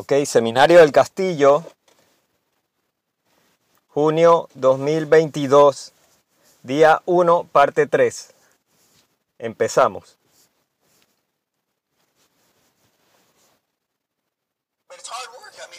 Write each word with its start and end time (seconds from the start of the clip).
Ok, 0.00 0.14
Seminario 0.24 0.78
del 0.78 0.92
Castillo, 0.92 1.62
junio 3.88 4.48
2022, 4.54 5.92
día 6.62 7.02
1, 7.04 7.46
parte 7.52 7.86
3. 7.86 8.30
Empezamos. 9.38 10.16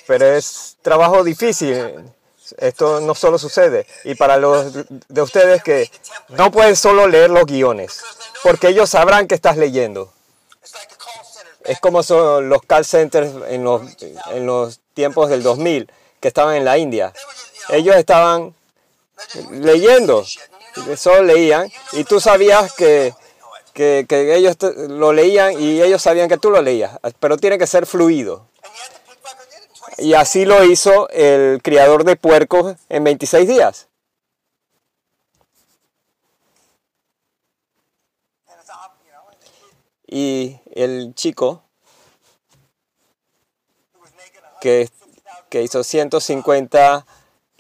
Pero 0.05 0.26
es 0.28 0.78
trabajo 0.84 1.24
difícil. 1.24 2.14
Esto 2.60 3.02
no 3.02 3.16
solo 3.16 3.40
sucede. 3.40 3.88
Y 4.04 4.14
para 4.14 4.38
los 4.38 4.72
de 5.08 5.22
ustedes 5.24 5.64
que 5.64 5.90
no 6.30 6.52
pueden 6.52 6.76
solo 6.76 7.08
leer 7.08 7.31
los 7.31 7.48
guiones, 7.48 8.03
porque 8.44 8.67
ellos 8.67 8.88
sabrán 8.88 9.28
que 9.28 9.34
estás 9.34 9.58
leyendo. 9.58 10.14
Es 11.66 11.80
como 11.80 12.04
son 12.04 12.50
los 12.50 12.62
call 12.64 12.86
centers 12.86 13.32
en 13.50 13.64
los, 13.64 13.82
en 14.32 14.46
los 14.46 14.80
tiempos 14.94 15.30
del 15.30 15.44
2000, 15.44 15.92
que 16.20 16.28
estaban 16.28 16.56
en 16.56 16.66
la 16.66 16.78
India. 16.78 17.14
Ellos 17.70 17.96
estaban 17.96 18.54
leyendo, 19.52 20.26
solo 20.96 21.24
leían, 21.24 21.72
y 21.94 22.04
tú 22.04 22.20
sabías 22.20 22.74
que, 22.74 23.14
que, 23.74 24.06
ellos 24.36 24.58
lo 24.90 25.14
leían 25.14 25.62
y 25.62 25.82
ellos 25.82 26.02
sabían 26.02 26.30
que 26.30 26.38
tú 26.38 26.50
lo 26.50 26.62
leías, 26.62 26.98
pero 27.20 27.38
tiene 27.38 27.58
que 27.58 27.68
ser 27.68 27.86
fluido. 27.86 28.48
Y 29.98 30.14
así 30.14 30.46
lo 30.46 30.64
hizo 30.64 31.09
el 31.09 31.62
criador 31.62 32.04
de 32.04 32.16
puercos 32.16 32.76
en 32.90 33.04
26 33.04 33.48
días. 33.48 33.88
Y 40.12 40.59
el 40.73 41.16
chico 41.16 41.64
que, 44.59 44.90
que 45.48 45.64
hizo 45.64 45.86
150 45.86 47.06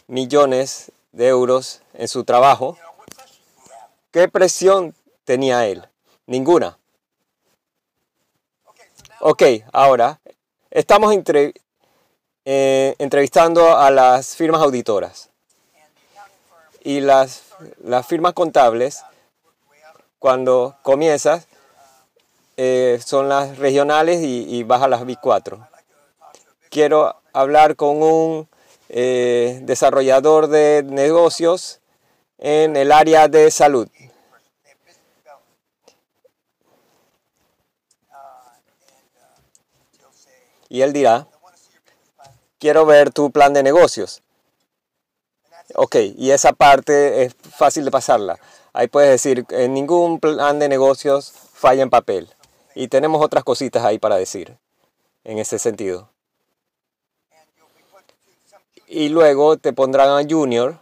millones 0.07 0.91
de 1.13 1.29
euros 1.29 1.81
en 1.93 2.09
su 2.09 2.25
trabajo, 2.25 2.77
¿qué 4.11 4.27
presión 4.27 4.93
tenía 5.23 5.65
él? 5.65 5.87
Ninguna. 6.25 6.77
Ok, 9.21 9.43
ahora 9.71 10.19
estamos 10.71 11.15
eh, 12.43 12.95
entrevistando 12.99 13.77
a 13.77 13.91
las 13.91 14.35
firmas 14.35 14.61
auditoras. 14.61 15.29
Y 16.83 16.99
las, 16.99 17.43
las 17.81 18.05
firmas 18.05 18.33
contables, 18.33 19.03
cuando 20.19 20.75
comienzas, 20.81 21.47
eh, 22.57 22.99
son 23.03 23.29
las 23.29 23.57
regionales 23.57 24.21
y, 24.21 24.45
y 24.47 24.63
vas 24.63 24.81
a 24.81 24.87
las 24.87 25.01
B4. 25.01 25.67
Quiero 26.69 27.15
hablar 27.33 27.75
con 27.75 28.01
un 28.01 28.47
eh, 28.89 29.59
desarrollador 29.63 30.47
de 30.47 30.83
negocios 30.83 31.79
en 32.37 32.75
el 32.75 32.91
área 32.91 33.27
de 33.27 33.49
salud. 33.51 33.87
Y 40.67 40.81
él 40.81 40.93
dirá, 40.93 41.27
quiero 42.59 42.85
ver 42.85 43.11
tu 43.11 43.31
plan 43.31 43.53
de 43.53 43.63
negocios. 43.63 44.21
Ok, 45.75 45.95
y 46.17 46.31
esa 46.31 46.53
parte 46.53 47.23
es 47.23 47.33
fácil 47.33 47.85
de 47.85 47.91
pasarla. 47.91 48.39
Ahí 48.73 48.87
puedes 48.87 49.09
decir, 49.09 49.45
en 49.49 49.73
ningún 49.73 50.19
plan 50.19 50.59
de 50.59 50.69
negocios 50.69 51.31
falla 51.53 51.83
en 51.83 51.89
papel. 51.89 52.33
Y 52.75 52.87
tenemos 52.87 53.23
otras 53.23 53.43
cositas 53.43 53.83
ahí 53.83 53.99
para 53.99 54.15
decir 54.15 54.57
en 55.23 55.37
ese 55.37 55.59
sentido. 55.59 56.09
Y 58.87 59.09
luego 59.09 59.57
te 59.57 59.73
pondrán 59.73 60.09
a 60.09 60.27
junior 60.27 60.77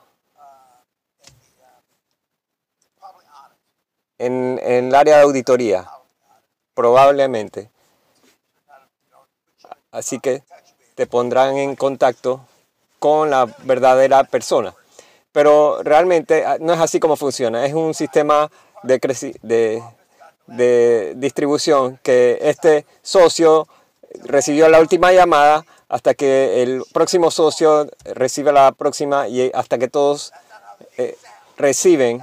en, 4.18 4.60
en 4.64 4.88
el 4.88 4.96
área 4.96 5.18
de 5.18 5.24
auditoría, 5.24 5.90
probablemente. 6.74 7.70
Así 9.92 10.20
que 10.20 10.44
te 10.96 11.08
pondrán 11.08 11.58
en 11.58 11.76
contacto 11.76 12.46
con 13.00 13.30
la 13.30 13.46
verdadera 13.64 14.24
persona. 14.26 14.76
Pero 15.32 15.82
realmente 15.84 16.46
ah, 16.46 16.58
no 16.60 16.74
es 16.74 16.80
así 16.80 17.00
como 17.00 17.16
funciona. 17.16 17.66
Es 17.66 17.74
un 17.74 17.94
sistema 17.94 18.52
de, 18.84 19.00
de, 19.42 19.84
de 20.50 21.14
distribución 21.18 22.00
que 22.04 22.40
este 22.42 22.86
socio 23.02 23.68
recibió 24.24 24.68
la 24.70 24.80
última 24.80 25.12
llamada 25.12 25.66
hasta 25.88 26.14
que 26.14 26.62
el 26.62 26.84
próximo 26.94 27.32
socio 27.32 27.90
recibe 28.06 28.52
la 28.52 28.72
próxima 28.72 29.28
y 29.28 29.52
hasta 29.54 29.78
que 29.78 29.88
todos 29.88 30.32
eh, 30.98 31.18
reciben 31.58 32.22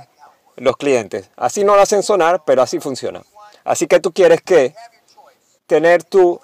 los 0.56 0.76
clientes. 0.76 1.31
Así 1.37 1.64
no 1.64 1.75
lo 1.75 1.82
hacen 1.82 2.03
sonar, 2.03 2.42
pero 2.47 2.62
así 2.62 2.81
funciona. 2.81 3.22
Así 3.64 3.87
que 3.87 4.00
tú 4.00 4.12
quieres 4.12 4.41
que 4.41 4.75
tener 5.66 6.04
tu 6.04 6.41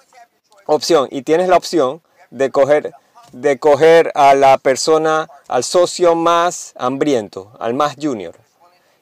opción 0.65 1.07
y 1.11 1.23
tienes 1.23 1.47
la 1.47 1.57
opción 1.57 2.01
de 2.29 2.51
coger, 2.51 2.93
de 3.31 3.57
coger 3.57 4.11
a 4.15 4.35
la 4.35 4.57
persona, 4.57 5.29
al 5.47 5.63
socio 5.63 6.15
más 6.15 6.73
hambriento, 6.77 7.53
al 7.59 7.73
más 7.73 7.95
junior. 7.99 8.35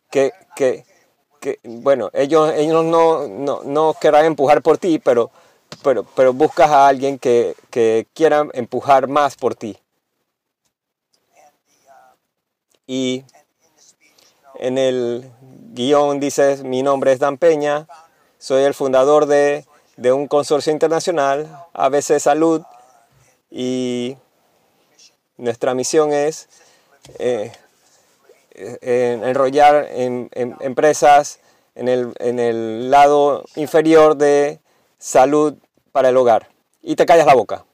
Que, 0.09 0.33
que, 0.55 0.85
que 1.41 1.59
bueno, 1.63 2.11
ellos, 2.13 2.53
ellos 2.55 2.85
no, 2.85 3.27
no, 3.27 3.63
no 3.63 3.95
querrán 3.99 4.25
empujar 4.25 4.61
por 4.61 4.77
ti, 4.77 4.99
pero, 4.99 5.31
pero, 5.83 6.05
pero 6.15 6.33
buscas 6.33 6.69
a 6.69 6.87
alguien 6.87 7.19
que, 7.19 7.55
que 7.71 8.07
quiera 8.13 8.47
empujar 8.53 9.07
más 9.07 9.35
por 9.35 9.55
ti. 9.55 9.77
Y 12.85 13.25
en 14.55 14.77
el 14.77 15.29
guion 15.73 16.19
dices, 16.19 16.63
mi 16.63 16.83
nombre 16.83 17.11
es 17.11 17.19
Dan 17.19 17.37
Peña, 17.37 17.87
soy 18.37 18.63
el 18.63 18.75
fundador 18.75 19.25
de, 19.25 19.65
de 19.97 20.13
un 20.13 20.27
consorcio 20.27 20.71
internacional, 20.71 21.49
ABC 21.73 22.19
Salud, 22.19 22.61
y 23.49 24.15
nuestra 25.37 25.73
misión 25.73 26.13
es 26.13 26.47
eh, 27.17 27.51
enrollar 28.53 29.87
en, 29.91 30.29
empresas 30.33 31.39
en 31.75 31.87
el, 31.87 32.13
en 32.19 32.39
el 32.39 32.91
lado 32.91 33.43
inferior 33.55 34.15
de 34.15 34.59
salud 34.97 35.55
para 35.91 36.09
el 36.09 36.17
hogar. 36.17 36.49
Y 36.81 36.95
te 36.95 37.05
callas 37.05 37.25
la 37.25 37.35
boca. 37.35 37.65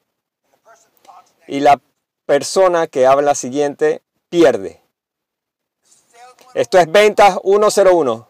Y 1.46 1.60
la 1.60 1.80
persona 2.26 2.86
que 2.86 3.06
habla 3.06 3.34
siguiente 3.34 4.02
pierde. 4.28 4.82
Esto 6.54 6.78
es 6.78 6.90
ventas 6.90 7.38
101. 7.42 8.28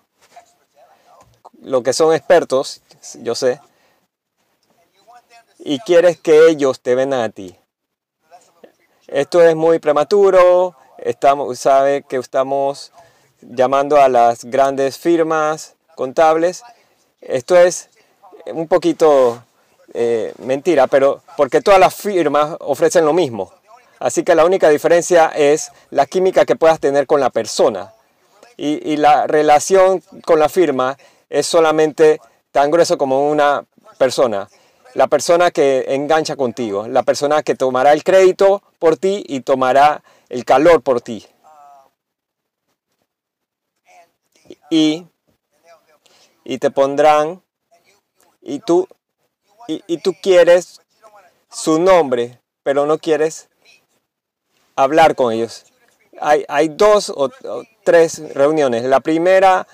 Lo 1.62 1.82
que 1.82 1.92
son 1.92 2.15
expertos, 2.15 2.82
yo 3.22 3.34
sé, 3.34 3.60
y 5.59 5.78
quieres 5.80 6.19
que 6.19 6.48
ellos 6.48 6.80
te 6.80 6.94
vendan 6.94 7.20
a 7.20 7.28
ti. 7.28 7.56
Esto 9.06 9.42
es 9.42 9.56
muy 9.56 9.78
prematuro, 9.78 10.76
estamos, 11.09 11.59
sabe 11.59 12.03
que 12.03 12.17
estamos 12.17 12.93
llamando 13.41 13.97
a 13.97 14.09
las 14.09 14.45
grandes 14.45 14.99
firmas 14.99 15.75
contables. 15.95 16.63
Esto 17.23 17.57
es 17.57 17.89
un 18.47 18.69
poquito 18.69 19.43
eh, 19.95 20.35
mentira, 20.39 20.87
pero 20.87 21.23
porque 21.37 21.63
todas 21.63 21.81
las 21.81 21.95
firmas 21.95 22.57
ofrecen 22.61 23.07
lo 23.07 23.15
mismo. 23.15 23.53
Así 23.99 24.23
que 24.23 24.35
la 24.35 24.45
única 24.45 24.69
diferencia 24.69 25.33
es 25.35 25.73
la 25.91 26.05
química 26.05 26.45
que 26.45 26.57
puedas 26.57 26.79
tener 26.79 27.07
con 27.07 27.21
la 27.21 27.31
persona. 27.31 27.93
Y, 28.59 28.93
y 28.93 28.97
la 28.97 29.27
relación 29.27 30.03
con 30.25 30.39
la 30.39 30.49
firma 30.49 30.99
es 31.31 31.47
solamente 31.47 32.21
tan 32.53 32.71
grueso 32.71 32.99
como 32.99 33.31
una 33.31 33.65
persona 33.97 34.49
la 34.95 35.07
persona 35.07 35.51
que 35.51 35.84
engancha 35.89 36.34
contigo, 36.34 36.89
la 36.89 37.03
persona 37.03 37.43
que 37.43 37.54
tomará 37.54 37.93
el 37.93 38.03
crédito 38.03 38.63
por 38.78 38.97
ti 38.97 39.22
y 39.28 39.41
tomará 39.41 40.03
el 40.28 40.45
calor 40.45 40.83
por 40.83 41.01
ti. 41.01 41.27
Y, 44.71 45.07
y 46.45 46.59
te 46.59 46.71
pondrán, 46.71 47.42
y 48.41 48.60
tú, 48.60 48.89
y, 49.66 49.98
tú 49.98 50.15
quieres 50.22 50.80
su 51.51 51.78
nombre, 51.78 52.41
pero 52.63 52.86
no 52.86 52.98
quieres 52.98 53.48
hablar 54.77 55.15
con 55.15 55.33
ellos. 55.33 55.66
Hay, 56.21 56.45
hay 56.48 56.69
dos 56.69 57.10
o, 57.15 57.30
tres 57.84 58.34
reuniones. 58.34 58.84
La 58.84 59.01
primera, 59.01 59.66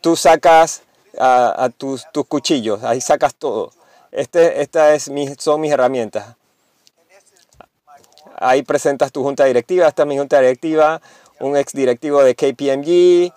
tú 0.00 0.16
sacas 0.16 0.82
a, 1.18 1.70
tus, 1.76 2.06
tus 2.12 2.26
cuchillos, 2.26 2.84
ahí 2.84 3.00
sacas 3.00 3.34
todo. 3.34 3.72
Este, 4.12 4.62
esta 4.62 4.94
es 4.94 5.10
son 5.38 5.60
mis 5.60 5.72
herramientas. 5.72 6.36
Ahí 8.40 8.62
presentas 8.62 9.12
tu 9.12 9.22
junta 9.22 9.44
directiva. 9.44 9.86
Esta 9.86 10.02
es 10.02 10.08
mi 10.08 10.18
junta 10.18 10.40
directiva, 10.40 11.00
un 11.40 11.56
ex 11.56 11.72
directivo 11.74 12.22
de 12.24 12.34
KPMG. 12.34 13.32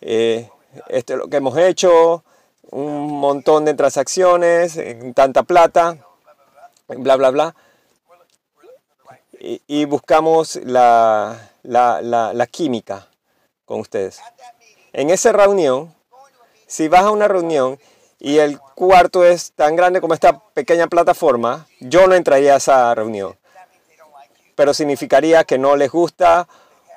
Eh, 0.00 0.48
esto 0.88 1.12
es 1.12 1.18
lo 1.18 1.28
que 1.28 1.36
hemos 1.36 1.58
hecho. 1.58 2.22
Un 2.70 3.18
montón 3.18 3.64
de 3.64 3.74
transacciones, 3.74 4.78
tanta 5.14 5.42
plata, 5.42 5.98
bla, 6.88 7.16
bla, 7.16 7.30
bla. 7.30 7.54
y, 9.38 9.60
y 9.66 9.84
buscamos 9.84 10.56
la, 10.64 11.50
la, 11.62 12.00
la, 12.00 12.32
la 12.32 12.46
química 12.46 13.08
con 13.64 13.80
ustedes. 13.80 14.20
En 14.92 15.10
esa 15.10 15.32
reunión, 15.32 15.94
si 16.66 16.88
vas 16.88 17.02
a 17.02 17.10
una 17.10 17.28
reunión 17.28 17.78
y 18.18 18.38
el 18.38 18.58
cuarto 18.58 19.24
es 19.24 19.52
tan 19.52 19.76
grande 19.76 20.00
como 20.00 20.14
esta 20.14 20.38
pequeña 20.54 20.86
plataforma, 20.86 21.66
yo 21.80 22.06
no 22.06 22.14
entraría 22.14 22.54
a 22.54 22.56
esa 22.58 22.94
reunión. 22.94 23.36
Pero 24.54 24.74
significaría 24.74 25.44
que 25.44 25.58
no 25.58 25.76
les 25.76 25.90
gusta 25.90 26.48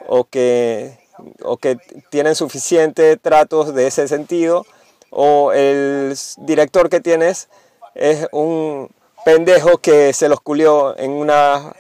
o 0.08 0.26
que, 0.26 0.98
o 1.44 1.58
que 1.58 1.78
tienen 2.10 2.36
suficiente 2.36 3.18
tratos 3.18 3.74
de 3.74 3.88
ese 3.88 4.08
sentido 4.08 4.66
o 5.10 5.52
el 5.54 6.16
director 6.38 6.90
que 6.90 7.00
tienes 7.00 7.50
es 7.96 8.28
un 8.32 8.90
pendejo 9.26 9.80
que 9.80 10.14
se 10.14 10.30
los 10.30 10.42
culió 10.42 10.98
en 10.98 11.12
una 11.12 11.74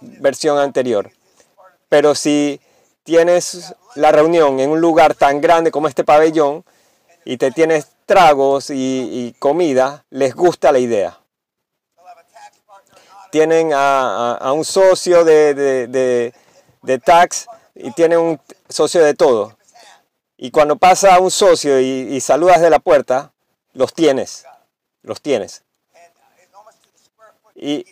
versión 0.00 0.58
anterior. 0.58 1.10
Pero 1.88 2.14
si 2.14 2.60
tienes 3.04 3.74
la 3.94 4.12
reunión 4.12 4.60
en 4.60 4.70
un 4.70 4.80
lugar 4.80 5.14
tan 5.14 5.40
grande 5.40 5.70
como 5.70 5.88
este 5.88 6.04
pabellón 6.04 6.64
y 7.24 7.36
te 7.36 7.50
tienes 7.50 7.88
tragos 8.06 8.70
y, 8.70 9.34
comida, 9.38 10.04
les 10.10 10.34
gusta 10.34 10.72
la 10.72 10.78
idea. 10.80 11.19
Tienen 13.30 13.70
a, 13.74 14.52
un 14.54 14.64
socio 14.64 15.24
de, 15.24 16.32
tax 17.04 17.46
y 17.74 17.90
tienen 17.92 18.18
un 18.18 18.40
socio 18.68 19.04
de 19.04 19.14
todo. 19.14 19.56
Y 20.36 20.50
cuando 20.50 20.76
pasa 20.76 21.18
un 21.20 21.30
socio 21.30 21.80
y, 21.80 22.20
saludas 22.20 22.60
de 22.60 22.70
la 22.70 22.78
puerta, 22.78 23.32
los 23.72 23.94
tienes. 23.94 24.44
Los 25.02 25.20
tienes. 25.20 25.62
Y, 27.54 27.84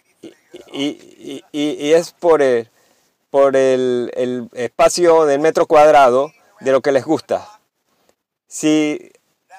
y 0.72 1.92
es 1.92 2.12
por 2.12 2.42
el, 2.42 2.70
por 3.30 3.56
el, 3.56 4.48
espacio 4.54 5.26
del 5.26 5.40
metro 5.40 5.66
cuadrado 5.66 6.32
de 6.60 6.72
lo 6.72 6.80
que 6.80 6.92
les 6.92 7.04
gusta. 7.04 7.48
Si 8.46 9.12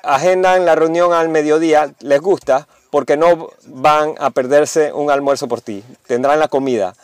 agendan 0.04 0.66
la 0.66 0.76
reunión 0.76 1.14
al 1.14 1.30
mediodía, 1.30 1.94
les 2.00 2.22
gusta 2.22 2.68
porque 2.90 3.18
no 3.18 3.50
van 3.66 4.16
a 4.20 4.30
perderse 4.32 4.94
un 4.94 5.12
almuerzo 5.12 5.48
por 5.48 5.62
ti. 5.62 5.84
Tendrán 6.08 6.40
la 6.40 6.48
comida. 6.48 6.96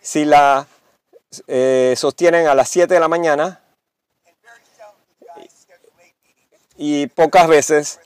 Si 0.00 0.24
la 0.24 0.66
eh, 1.46 1.94
sostienen 1.96 2.46
a 2.46 2.54
las 2.54 2.68
7 2.68 2.92
de 2.92 3.00
la 3.00 3.08
mañana 3.08 3.60
y 6.76 7.06
pocas 7.08 7.48
veces 7.48 8.00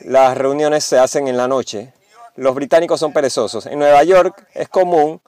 las 0.00 0.36
reuniones 0.36 0.84
se 0.84 0.98
hacen 0.98 1.28
en 1.28 1.36
la 1.36 1.48
noche, 1.48 1.92
los 2.36 2.54
británicos 2.54 3.00
son 3.00 3.12
perezosos. 3.12 3.66
En 3.66 3.78
Nueva 3.78 4.02
York 4.04 4.46
es 4.54 4.68
común 4.68 5.20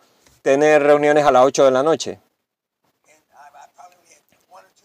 tener 0.42 0.82
reuniones 0.82 1.24
a 1.24 1.30
las 1.30 1.44
8 1.44 1.64
de 1.64 1.70
la 1.70 1.82
noche. 1.82 2.20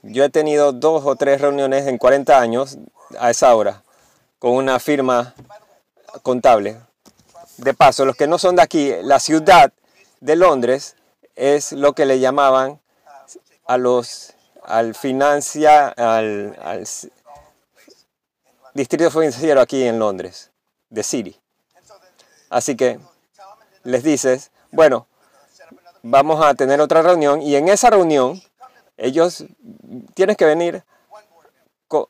Yo 0.04 0.24
he 0.24 0.30
tenido 0.30 0.72
dos 0.72 1.04
o 1.06 1.16
tres 1.16 1.42
reuniones 1.42 1.86
en 1.86 2.00
40 2.00 2.39
años 2.39 2.77
a 3.19 3.30
esa 3.30 3.54
hora 3.56 3.84
con 4.39 4.54
una 4.54 4.80
firma 4.80 5.36
contable. 6.24 6.78
De 7.58 7.74
paso, 7.74 8.06
los 8.06 8.16
que 8.16 8.28
no 8.28 8.38
son 8.38 8.56
de 8.56 8.62
aquí, 8.62 8.94
la 9.04 9.19
ciudad 9.19 9.72
de 10.19 10.36
Londres 10.36 10.96
es 11.36 11.72
lo 11.72 11.94
que 11.94 12.06
le 12.06 12.19
llamaban 12.19 12.80
a 13.68 13.78
los 13.78 14.34
al 14.63 14.94
financia 14.94 15.88
al, 15.88 16.58
al 16.62 16.88
distrito 18.74 19.10
financiero 19.10 19.62
aquí 19.62 19.84
en 19.84 20.00
Londres, 20.00 20.52
de 20.90 21.04
City. 21.04 21.40
Así 22.50 22.75
que 22.75 23.00
les 23.84 24.04
dices, 24.04 24.52
bueno, 24.72 25.08
vamos 26.04 26.44
a 26.44 26.54
tener 26.54 26.81
otra 26.81 27.02
reunión 27.02 27.42
y 27.42 27.56
en 27.56 27.69
esa 27.69 27.90
reunión 27.90 28.42
ellos 28.98 29.46
tienes 30.13 30.38
que 30.38 30.46
venir 30.46 30.84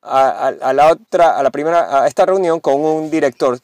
a, 0.01 0.73
la 0.73 0.91
otra, 0.91 1.37
a 1.37 1.43
la 1.43 1.49
primera, 1.49 2.03
a 2.03 2.07
esta 2.07 2.25
reunión 2.25 2.59
con 2.59 2.83
un 2.83 3.09
director. 3.09 3.59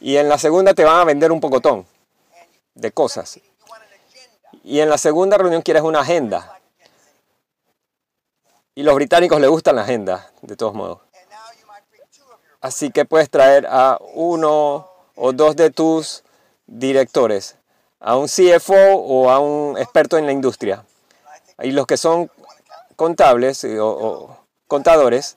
Y 0.00 0.16
en 0.16 0.28
la 0.28 0.38
segunda 0.38 0.74
te 0.74 0.84
van 0.84 1.00
a 1.00 1.04
vender 1.04 1.30
un 1.30 1.40
pocotón 1.40 1.86
de 2.74 2.92
cosas. 2.92 3.40
Y 4.64 4.80
en 4.80 4.88
la 4.88 4.98
segunda 4.98 5.38
reunión 5.38 5.62
quieres 5.62 5.82
una 5.82 6.00
agenda. 6.00 6.58
Y 8.74 8.82
los 8.82 8.94
británicos 8.94 9.40
les 9.40 9.50
gustan 9.50 9.76
la 9.76 9.82
agenda, 9.82 10.30
de 10.42 10.56
todos 10.56 10.74
modos. 10.74 11.00
Así 12.60 12.90
que 12.90 13.04
puedes 13.04 13.30
traer 13.30 13.66
a 13.68 13.98
uno 14.14 14.88
o 15.14 15.32
dos 15.32 15.56
de 15.56 15.70
tus 15.70 16.24
directores 16.66 17.56
a 18.00 18.16
un 18.16 18.26
CFO 18.26 18.94
o 18.94 19.30
a 19.30 19.38
un 19.38 19.76
experto 19.78 20.16
en 20.16 20.26
la 20.26 20.32
industria. 20.32 20.84
Y 21.62 21.72
los 21.72 21.86
que 21.86 21.98
son 21.98 22.30
contables 22.96 23.62
eh, 23.64 23.78
o, 23.78 24.36
contadores 24.66 25.36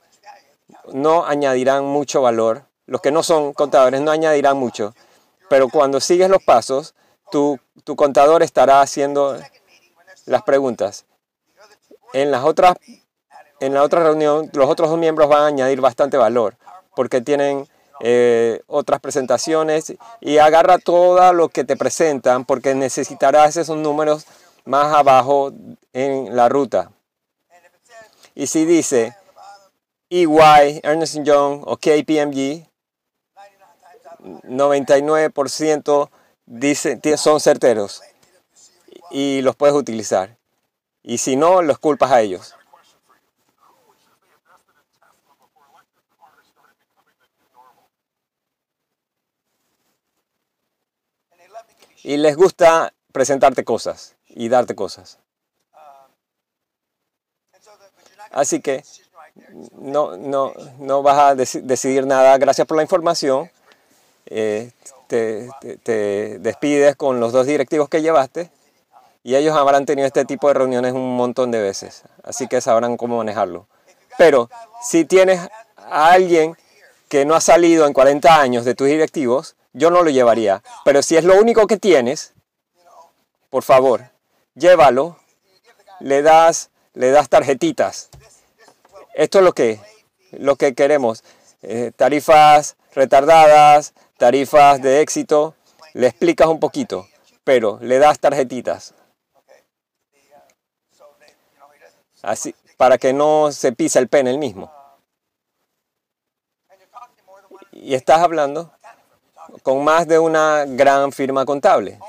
no 0.91 1.25
añadirán 1.25 1.85
mucho 1.85 2.21
valor. 2.21 2.63
Los 2.85 3.01
que 3.01 3.11
no 3.11 3.23
son 3.23 3.53
contadores 3.53 4.01
no 4.01 4.11
añadirán 4.11 4.57
mucho. 4.57 4.93
Pero 5.49 5.69
cuando 5.69 5.99
sigues 5.99 6.29
los 6.29 6.43
pasos, 6.43 6.95
tu, 7.31 7.59
tu 7.83 7.95
contador 7.95 8.43
estará 8.43 8.81
haciendo 8.81 9.37
las 10.25 10.43
preguntas. 10.43 11.05
En, 12.13 12.31
las 12.31 12.43
otras, 12.43 12.75
en 13.59 13.73
la 13.73 13.83
otra 13.83 14.03
reunión, 14.03 14.49
los 14.53 14.69
otros 14.69 14.89
dos 14.89 14.99
miembros 14.99 15.29
van 15.29 15.41
a 15.41 15.47
añadir 15.47 15.81
bastante 15.81 16.17
valor 16.17 16.55
porque 16.95 17.21
tienen 17.21 17.67
eh, 18.01 18.61
otras 18.67 18.99
presentaciones 18.99 19.93
y 20.19 20.37
agarra 20.37 20.77
todo 20.77 21.33
lo 21.33 21.49
que 21.49 21.63
te 21.63 21.77
presentan 21.77 22.45
porque 22.45 22.75
necesitarás 22.75 23.57
esos 23.57 23.77
números 23.77 24.25
más 24.65 24.93
abajo 24.93 25.51
en 25.93 26.35
la 26.35 26.49
ruta. 26.49 26.91
Y 28.35 28.47
si 28.47 28.65
dice 28.65 29.15
EY, 30.09 30.81
Ernest 30.83 31.17
Young 31.23 31.61
o 31.65 31.77
KPMG, 31.77 32.67
99% 34.23 36.09
dice, 36.45 36.99
son 37.17 37.39
certeros 37.39 38.01
y 39.11 39.41
los 39.41 39.55
puedes 39.55 39.75
utilizar. 39.75 40.37
Y 41.03 41.17
si 41.17 41.35
no, 41.35 41.61
los 41.61 41.77
culpas 41.79 42.11
a 42.11 42.21
ellos. 42.21 42.55
Y 52.03 52.17
les 52.17 52.35
gusta 52.35 52.93
presentarte 53.13 53.63
cosas 53.63 54.15
y 54.27 54.49
darte 54.49 54.75
cosas. 54.75 55.19
Así 58.31 58.61
que 58.61 58.83
no, 59.73 60.17
no, 60.17 60.53
no 60.79 61.01
vas 61.01 61.17
a 61.17 61.35
decidir 61.35 62.05
nada. 62.05 62.37
Gracias 62.37 62.67
por 62.67 62.77
la 62.77 62.83
información. 62.83 63.49
Eh, 64.25 64.71
te, 65.07 65.49
te, 65.83 66.39
despides 66.39 66.95
con 66.95 67.19
los 67.19 67.31
dos 67.31 67.45
directivos 67.45 67.89
que 67.89 68.01
llevaste 68.01 68.49
y 69.23 69.35
ellos 69.35 69.55
habrán 69.55 69.85
tenido 69.85 70.07
este 70.07 70.25
tipo 70.25 70.47
de 70.47 70.55
reuniones 70.55 70.93
un 70.93 71.15
montón 71.15 71.51
de 71.51 71.61
veces. 71.61 72.03
Así 72.23 72.47
que 72.47 72.61
sabrán 72.61 72.97
cómo 72.97 73.17
manejarlo. 73.17 73.67
Pero 74.17 74.49
si 74.81 75.05
tienes 75.05 75.39
a 75.77 76.11
alguien 76.11 76.57
que 77.09 77.25
no 77.25 77.35
ha 77.35 77.41
salido 77.41 77.85
en 77.85 77.93
40 77.93 78.41
años 78.41 78.65
de 78.65 78.75
tus 78.75 78.87
directivos, 78.87 79.55
yo 79.73 79.91
no 79.91 80.03
lo 80.03 80.09
llevaría. 80.09 80.63
Pero 80.83 81.01
si 81.01 81.15
es 81.15 81.23
lo 81.23 81.39
único 81.39 81.67
que 81.67 81.77
tienes, 81.77 82.33
por 83.49 83.63
favor, 83.63 84.09
llévalo, 84.55 85.17
le 85.99 86.21
das, 86.21 86.69
le 86.93 87.11
das 87.11 87.29
tarjetitas. 87.29 88.09
Esto 89.13 89.39
es 89.39 89.43
lo 89.45 89.53
que, 89.53 89.79
lo 90.31 90.55
que 90.55 90.73
queremos. 90.73 91.23
Eh, 91.61 91.91
tarifas 91.95 92.75
retardadas, 92.93 93.93
tarifas 94.23 94.81
de 94.81 95.01
éxito, 95.01 95.53
le 95.93 96.07
explicas 96.07 96.47
un 96.47 96.57
poquito, 96.57 97.09
pero 97.43 97.77
le 97.81 97.99
das 97.99 98.19
tarjetitas. 98.19 98.93
Así, 102.21 102.55
para 102.77 102.97
que 102.97 103.11
no 103.11 103.51
se 103.51 103.73
pise 103.73 103.99
el 103.99 104.07
pene 104.07 104.29
el 104.29 104.37
mismo. 104.37 104.71
Y 107.73 107.95
estás 107.95 108.21
hablando 108.21 108.71
con 109.61 109.83
más 109.83 110.07
de 110.07 110.19
una 110.19 110.63
gran 110.67 111.11
firma 111.11 111.43
contable. 111.43 111.99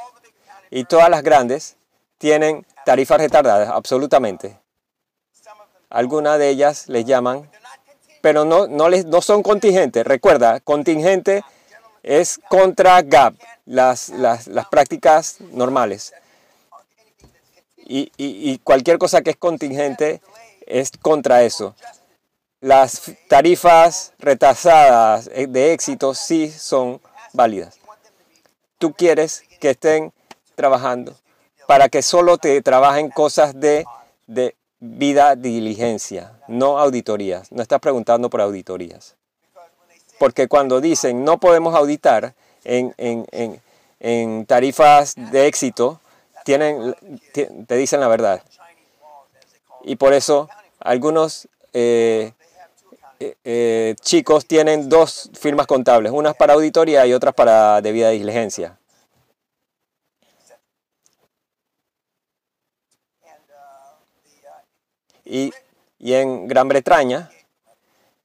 Y 0.70 0.84
todas 0.84 1.10
las 1.10 1.24
grandes 1.24 1.76
tienen 2.18 2.64
tarifas 2.84 3.18
retardadas, 3.18 3.70
absolutamente. 3.70 4.60
Algunas 5.90 6.38
de 6.38 6.50
ellas 6.50 6.88
les 6.88 7.06
llaman, 7.06 7.50
pero 8.22 8.44
no, 8.44 8.68
no, 8.68 8.88
les, 8.88 9.04
no 9.04 9.20
son 9.20 9.42
contingentes. 9.42 10.06
Recuerda, 10.06 10.60
contingente 10.60 11.42
es 12.04 12.38
contra 12.48 13.02
GAP, 13.02 13.34
las, 13.64 14.10
las, 14.10 14.46
prácticas 14.70 15.40
normales. 15.52 16.12
Y, 17.76 18.12
y, 18.16 18.50
y 18.50 18.58
cualquier 18.58 18.98
cosa 18.98 19.22
que 19.22 19.30
es 19.30 19.36
contingente 19.36 20.20
es 20.66 20.92
contra 21.00 21.42
eso. 21.42 21.74
Las 22.60 23.12
tarifas 23.28 24.12
retrasadas 24.18 25.26
de 25.26 25.72
éxito 25.72 26.14
sí 26.14 26.50
son 26.50 27.00
válidas. 27.32 27.78
Tú 28.78 28.92
quieres 28.92 29.42
que 29.60 29.70
estén 29.70 30.12
trabajando 30.54 31.14
para 31.66 31.88
que 31.88 32.02
solo 32.02 32.38
te 32.38 32.60
trabajen 32.62 33.10
cosas 33.10 33.58
de, 33.58 33.84
de 34.26 34.56
vida 34.78 35.36
diligencia, 35.36 36.38
no 36.48 36.78
auditorías. 36.78 37.50
No 37.50 37.62
estás 37.62 37.80
preguntando 37.80 38.28
por 38.28 38.40
auditorías. 38.40 39.16
Porque 40.18 40.48
cuando 40.48 40.80
dicen 40.80 41.24
no 41.24 41.38
podemos 41.38 41.74
auditar 41.74 42.34
en, 42.64 42.94
en, 42.98 43.26
en, 43.32 43.60
en 44.00 44.46
tarifas 44.46 45.14
de 45.16 45.46
éxito, 45.46 46.00
tienen, 46.44 46.94
te 47.32 47.76
dicen 47.76 48.00
la 48.00 48.08
verdad. 48.08 48.42
Y 49.82 49.96
por 49.96 50.12
eso 50.12 50.48
algunos 50.80 51.48
eh, 51.72 52.32
eh, 53.20 53.36
eh, 53.44 53.94
chicos 54.00 54.46
tienen 54.46 54.88
dos 54.88 55.30
firmas 55.38 55.66
contables, 55.66 56.12
unas 56.12 56.34
para 56.36 56.54
auditoría 56.54 57.06
y 57.06 57.12
otras 57.12 57.34
para 57.34 57.80
debida 57.80 58.10
diligencia. 58.10 58.78
Y, 65.24 65.52
y 65.98 66.12
en 66.12 66.46
Gran 66.48 66.68
Bretaña 66.68 67.30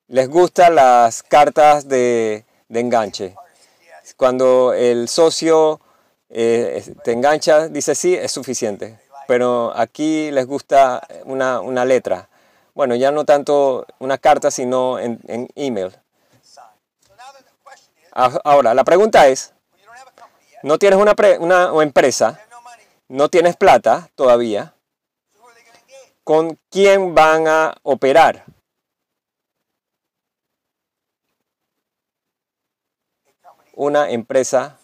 les 0.09 0.27
gustan 0.27 0.75
las 0.75 1.23
cartas 1.23 1.87
de, 1.87 2.43
enganche. 2.69 3.35
Cuando 4.17 4.73
el 4.73 5.07
socio 5.07 5.79
eh, 6.29 6.83
te 7.03 7.11
engancha, 7.11 7.67
dice 7.67 7.95
sí, 7.95 8.15
es 8.15 8.31
suficiente. 8.31 8.99
Pero 9.27 9.71
aquí 9.75 10.31
les 10.31 10.47
gusta 10.47 11.07
una, 11.25 11.61
una 11.61 11.85
letra. 11.85 12.27
Bueno, 12.73 12.95
ya 12.95 13.11
no 13.11 13.23
tanto 13.23 13.85
una 13.99 14.17
carta, 14.17 14.49
sino 14.49 14.97
en, 14.97 15.19
email. 15.55 15.95
Ahora, 18.43 18.73
la 18.73 18.83
pregunta 18.83 19.27
es, 19.27 19.53
no 20.63 20.79
tienes 20.79 20.99
una, 20.99 21.13
una 21.39 21.83
empresa, 21.83 22.39
no 23.07 23.29
tienes 23.29 23.55
plata 23.55 24.09
todavía, 24.15 24.73
¿con 26.23 26.57
quién 26.69 27.13
van 27.13 27.47
a 27.47 27.75
operar? 27.83 28.45
Una 33.81 34.09
empresa 34.09 34.77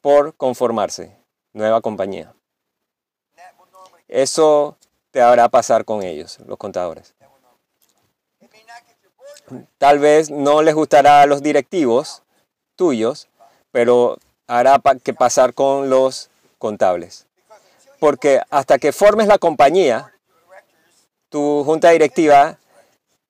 por 0.00 0.36
conformarse, 0.36 1.16
nueva 1.52 1.80
compañía. 1.80 2.32
Eso 4.06 4.76
te 5.10 5.20
hará 5.20 5.48
pasar 5.48 5.84
con 5.84 6.04
ellos, 6.04 6.38
los 6.46 6.56
contadores. 6.56 7.12
Tal 9.78 9.98
vez 9.98 10.30
no 10.30 10.62
les 10.62 10.76
gustará 10.76 11.22
a 11.22 11.26
los 11.26 11.42
directivos 11.42 12.22
tuyos, 12.76 13.26
pero 13.72 14.16
hará 14.46 14.80
que 15.02 15.12
pasar 15.12 15.52
con 15.52 15.90
los 15.90 16.30
contables. 16.58 17.26
Porque 17.98 18.42
hasta 18.48 18.78
que 18.78 18.92
formes 18.92 19.26
la 19.26 19.38
compañía, 19.38 20.14
tu 21.30 21.64
junta 21.64 21.90
directiva 21.90 22.58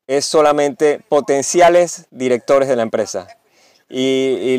es 0.07 0.26
solamente 0.26 1.00
potenciales 1.09 2.07
directores 2.11 2.69
de 2.69 2.76
la 2.76 2.83
empresa 2.83 3.26
y, 3.88 4.55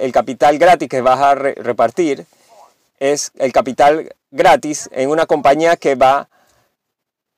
el 0.00 0.12
capital 0.12 0.58
gratis 0.58 0.88
que 0.88 1.00
vas 1.00 1.20
a 1.20 1.34
repartir 1.34 2.26
es 2.98 3.32
el 3.36 3.52
capital 3.52 4.14
gratis 4.30 4.88
en 4.92 5.10
una 5.10 5.26
compañía 5.26 5.76
que 5.76 5.94
va 5.94 6.18
a 6.18 6.28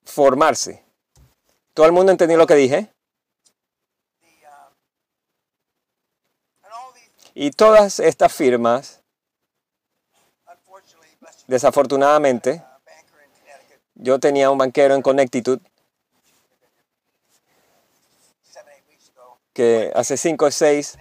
formarse. 0.04 0.82
¿Todo 1.74 1.86
el 1.86 1.92
mundo 1.92 2.12
entendió 2.12 2.36
lo 2.36 2.46
que 2.46 2.54
dije? 2.54 2.88
Y 7.34 7.52
todas 7.52 8.00
estas 8.00 8.32
firmas, 8.32 9.00
desafortunadamente, 11.46 12.64
yo 13.94 14.18
tenía 14.18 14.50
un 14.50 14.58
banquero 14.58 14.94
en 14.94 15.02
Connecticut 15.02 15.62
que 19.58 19.90
hace 19.92 20.16
5 20.16 20.44
o 20.44 20.50
6 20.52 20.96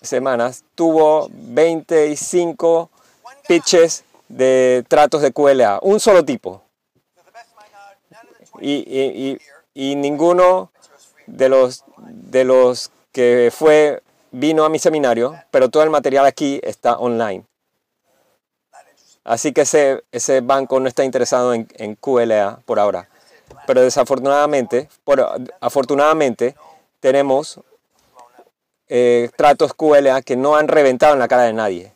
semanas 0.00 0.64
tuvo 0.74 1.28
25 1.30 2.88
pitches 3.46 4.04
de 4.26 4.86
tratos 4.88 5.20
de 5.20 5.30
QLA, 5.30 5.80
un 5.82 6.00
solo 6.00 6.24
tipo. 6.24 6.62
Y, 8.62 9.38
ninguno 9.74 10.72
de 11.26 11.50
los, 11.50 11.84
de 11.98 12.44
los 12.44 12.90
que 13.12 13.52
fue 13.54 14.02
vino 14.30 14.64
a 14.64 14.70
mi 14.70 14.78
seminario, 14.78 15.38
pero 15.50 15.68
todo 15.68 15.82
el 15.82 15.90
material 15.90 16.24
aquí 16.24 16.58
está 16.62 16.96
online. 16.96 17.44
Así 19.24 19.52
que 19.52 19.60
ese, 19.60 20.04
ese 20.10 20.40
banco 20.40 20.80
no 20.80 20.88
está 20.88 21.04
interesado 21.04 21.52
en, 21.52 21.68
en 21.74 21.96
QLA 21.96 22.60
por 22.64 22.78
ahora. 22.78 23.10
Pero 23.66 23.82
desafortunadamente, 23.82 24.88
por, 25.04 25.20
afortunadamente, 25.60 26.56
tenemos 27.00 27.60
eh, 28.88 29.30
tratos 29.36 29.74
QLA 29.74 30.22
que 30.22 30.36
no 30.36 30.56
han 30.56 30.68
reventado 30.68 31.14
en 31.14 31.18
la 31.18 31.28
cara 31.28 31.42
de 31.42 31.52
nadie. 31.52 31.94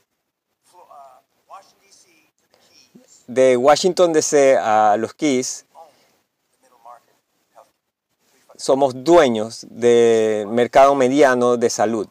De 3.26 3.56
Washington 3.56 4.12
DC 4.12 4.56
a 4.58 4.96
los 4.98 5.14
Keys, 5.14 5.66
somos 8.56 9.04
dueños 9.04 9.66
del 9.68 10.46
mercado 10.48 10.94
mediano 10.94 11.56
de 11.56 11.70
salud. 11.70 12.08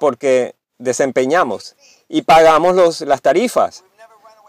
Porque 0.00 0.54
desempeñamos 0.78 1.76
y 2.08 2.22
pagamos 2.22 3.00
las 3.00 3.22
tarifas 3.22 3.84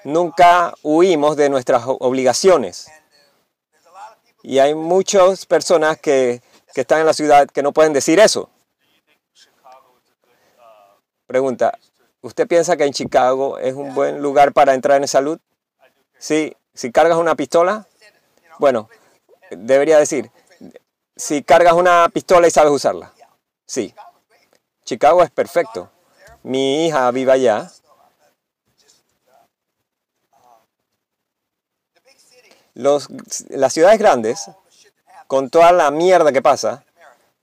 nunca 0.05 0.74
huimos 0.83 1.35
de 1.35 1.50
nuestras 1.50 1.83
obligaciones. 1.85 2.88
Y 4.43 4.59
hay 4.59 4.75
muchas 4.75 5.45
personas 5.45 5.97
que, 6.00 6.41
están 6.75 7.00
en 7.00 7.05
la 7.05 7.13
ciudad 7.13 7.47
que 7.47 7.63
no 7.63 7.71
pueden 7.71 7.93
decir 7.93 8.19
eso. 8.19 8.50
Pregunta, 11.25 11.77
¿usted 12.21 12.47
piensa 12.47 12.75
que 12.75 12.83
en 12.83 12.91
Chicago 12.91 13.57
es 13.57 13.74
un 13.74 13.95
buen 13.95 14.21
lugar 14.21 14.51
para 14.53 14.74
entrar 14.74 15.01
en 15.01 15.07
salud? 15.07 15.39
Sí, 16.19 16.55
si 16.74 16.91
cargas 16.91 17.17
una 17.17 17.35
pistola, 17.35 17.88
bueno, 18.59 18.89
debería 19.51 19.97
decir, 19.97 20.29
si 21.15 21.43
cargas 21.43 21.74
una 21.74 22.09
pistola 22.13 22.47
y 22.47 22.51
sabes 22.51 22.74
usarla. 22.74 23.13
Sí, 23.65 23.95
Chicago 24.83 25.24
es 25.24 25.31
perfecto. 25.31 25.89
Mi 26.43 26.85
hija 26.85 27.09
vive 27.12 27.31
allá 27.31 27.71
Los, 32.75 33.08
las 33.50 33.74
ciudades 33.74 33.98
grandes, 33.98 34.51
con 35.27 35.50
toda 35.50 35.72
la 35.72 35.89
mierda 35.89 36.32
que 36.32 36.41
pasa 36.41 36.86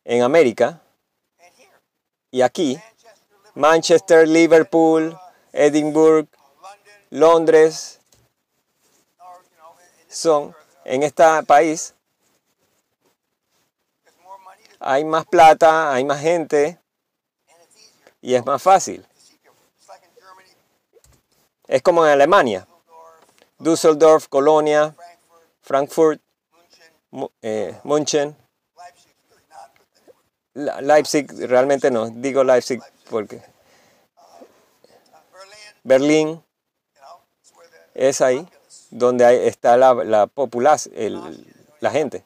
en 0.05 0.23
América 0.23 0.81
y 2.31 2.43
aquí, 2.43 2.81
Manchester, 3.55 4.29
Liverpool, 4.29 5.19
Edinburgh, 5.53 6.29
Londres, 7.11 7.99
son 10.09 10.55
en 10.85 11.03
este 11.03 11.25
país 11.47 11.95
hay 14.85 15.05
más 15.05 15.25
plata, 15.27 15.93
hay 15.93 16.05
más 16.05 16.21
gente 16.21 16.79
y 18.21 18.35
es 18.35 18.45
más 18.45 18.61
fácil. 18.61 19.07
Es 21.69 21.83
como 21.83 22.05
en 22.05 22.13
Alemania, 22.13 22.67
Düsseldorf, 23.59 24.27
Colonia, 24.29 24.95
Frankfurt, 25.73 26.21
eh, 27.41 27.75
München, 27.85 28.37
Leipzig, 30.53 31.27
realmente 31.49 31.91
no, 31.91 32.11
digo 32.11 32.45
Leipzig 32.45 32.79
porque 33.09 33.41
Berlín 35.83 36.45
es 37.95 38.21
ahí 38.21 38.47
donde 38.91 39.49
está 39.49 39.79
la, 39.79 39.95
la 39.95 40.27
población, 40.27 41.47
la 41.81 41.91
gente. 41.91 42.23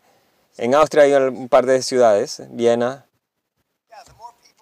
En 0.56 0.74
Austria 0.74 1.04
hay 1.04 1.12
un 1.12 1.48
par 1.48 1.66
de 1.66 1.82
ciudades, 1.82 2.42
Viena. 2.50 3.06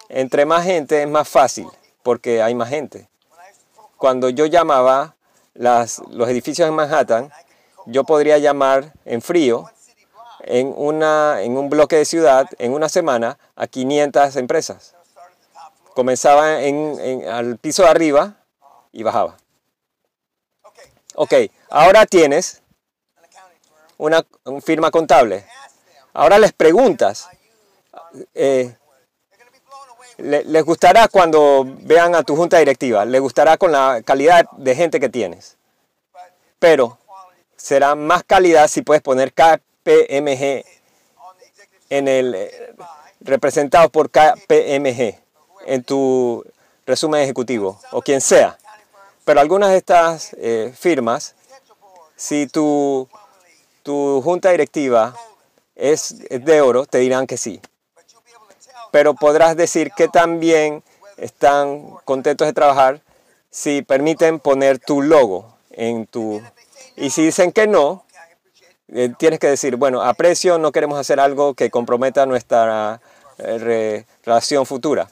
Entre 0.09 0.45
más 0.45 0.63
gente 0.63 1.01
es 1.01 1.09
más 1.09 1.27
fácil 1.27 1.67
porque 2.03 2.43
hay 2.43 2.53
más 2.53 2.69
gente. 2.69 3.09
Cuando 3.97 4.29
yo 4.29 4.45
llamaba 4.45 5.15
las, 5.55 6.03
los 6.11 6.29
edificios 6.29 6.69
en 6.69 6.75
Manhattan, 6.75 7.31
yo 7.85 8.03
podría 8.03 8.37
llamar 8.37 8.93
en 9.05 9.21
frío 9.21 9.69
en, 10.45 10.73
una, 10.75 11.41
en 11.41 11.57
un 11.57 11.69
bloque 11.69 11.97
de 11.97 12.05
ciudad 12.05 12.47
en 12.59 12.73
una 12.73 12.89
semana 12.89 13.37
a 13.55 13.67
500 13.67 14.35
empresas. 14.35 14.95
Comenzaba 15.93 16.61
en, 16.61 17.27
al 17.27 17.57
piso 17.57 17.83
de 17.83 17.89
arriba 17.89 18.35
y 18.91 19.03
bajaba. 19.03 19.37
Ok, 21.15 21.33
ahora 21.69 22.05
tienes 22.05 22.61
una, 23.97 24.25
firma 24.61 24.91
contable. 24.91 25.45
Ahora 26.13 26.37
les 26.37 26.51
preguntas, 26.51 27.29
eh, 28.33 28.75
les 30.17 30.63
gustará 30.63 31.07
cuando 31.07 31.65
vean 31.65 32.15
a 32.15 32.23
tu 32.23 32.35
junta 32.35 32.57
directiva, 32.57 33.05
les 33.05 33.21
gustará 33.21 33.57
con 33.57 33.71
la 33.71 34.01
calidad 34.03 34.49
de 34.57 34.75
gente 34.75 34.99
que 34.99 35.09
tienes. 35.09 35.57
Pero 36.59 36.97
será 37.65 37.95
más 37.95 38.23
calidad 38.23 38.67
si 38.67 38.83
puedes 38.83 39.01
poner 39.01 39.33
KPMG 39.33 40.63
en 41.89 42.07
el 42.07 42.35
eh, 42.35 42.75
representado 43.21 43.89
por 43.89 44.11
KPMG 44.11 45.15
en 45.65 45.83
tu 45.83 46.45
resumen 46.85 47.21
ejecutivo 47.21 47.79
o 47.91 48.03
quien 48.03 48.21
sea. 48.21 48.59
Pero 49.23 49.39
algunas 49.39 49.71
de 49.71 49.77
estas 49.77 50.35
eh, 50.37 50.75
firmas, 50.77 51.33
si 52.15 52.45
tu, 52.45 53.09
tu 53.81 54.21
junta 54.21 54.51
directiva 54.51 55.15
es 55.75 56.19
de 56.29 56.61
oro, 56.61 56.85
te 56.85 56.99
dirán 56.99 57.25
que 57.25 57.37
sí. 57.37 57.59
Pero 58.91 59.15
podrás 59.15 59.57
decir 59.57 59.89
que 59.97 60.07
también 60.07 60.83
están 61.17 61.81
contentos 62.05 62.45
de 62.45 62.53
trabajar 62.53 63.01
si 63.49 63.81
permiten 63.81 64.39
poner 64.39 64.77
tu 64.77 65.01
logo 65.01 65.51
en 65.71 66.05
tu... 66.05 66.43
Y 66.97 67.09
si 67.09 67.25
dicen 67.25 67.51
que 67.51 67.67
no, 67.67 68.05
eh, 68.87 69.11
tienes 69.17 69.39
que 69.39 69.47
decir, 69.47 69.75
bueno, 69.75 70.01
aprecio, 70.01 70.57
no 70.57 70.71
queremos 70.71 70.99
hacer 70.99 71.19
algo 71.19 71.53
que 71.53 71.69
comprometa 71.69 72.25
nuestra 72.25 73.01
eh, 73.37 74.05
relación 74.23 74.65
futura. 74.65 75.09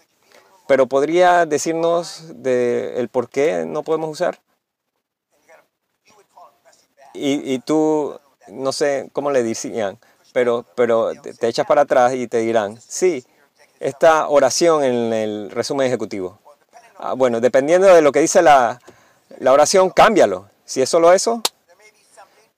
Pero 0.67 0.87
¿podría 0.87 1.45
decirnos 1.45 2.23
de 2.35 2.99
el 2.99 3.09
por 3.09 3.29
qué 3.29 3.65
no 3.65 3.83
podemos 3.83 4.09
usar? 4.09 4.39
Y, 7.13 7.53
y 7.53 7.59
tú, 7.59 8.17
no 8.47 8.71
sé 8.71 9.09
cómo 9.11 9.29
le 9.29 9.43
decían, 9.43 9.99
pero, 10.33 10.65
pero 10.75 11.11
te, 11.13 11.47
echas 11.47 11.67
para 11.67 11.81
atrás 11.81 12.13
y 12.13 12.27
te 12.27 12.39
dirán, 12.39 12.79
sí, 12.81 13.23
esta 13.79 14.27
oración 14.29 14.83
en 14.83 15.13
el 15.13 15.51
resumen 15.51 15.87
ejecutivo. 15.87 16.39
Ah, 16.97 17.13
bueno, 17.13 17.39
dependiendo 17.39 17.87
de 17.87 18.01
lo 18.01 18.11
que 18.11 18.21
dice 18.21 18.41
la, 18.41 18.79
la 19.39 19.51
oración, 19.51 19.89
cámbialo. 19.89 20.47
Si 20.65 20.81
es 20.81 20.89
solo 20.89 21.11
eso, 21.13 21.43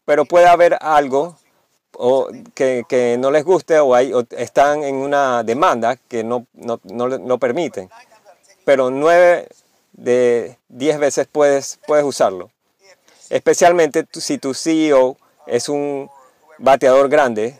pero 0.06 0.26
puede 0.26 0.48
haber 0.48 0.78
algo 0.82 1.38
o 1.98 2.30
que, 2.54 3.18
no 3.20 3.32
les 3.32 3.44
guste 3.44 3.80
o, 3.80 3.96
hay, 3.96 4.12
están 4.32 4.84
en 4.84 4.96
una 4.96 5.44
demanda 5.44 5.96
que 5.96 6.24
no, 6.24 6.46
no, 6.54 6.80
no, 6.84 7.38
permiten. 7.40 7.90
Pero 8.64 8.90
nueve 8.90 9.48
de 9.94 10.58
diez 10.68 11.00
veces 11.00 11.28
puedes, 11.32 11.80
puedes 11.88 12.06
usarlo. 12.06 12.52
Especialmente 13.30 14.06
si 14.14 14.38
tu 14.38 14.54
CEO 14.54 15.18
es 15.48 15.70
un 15.70 16.10
bateador 16.58 17.10
grande. 17.10 17.60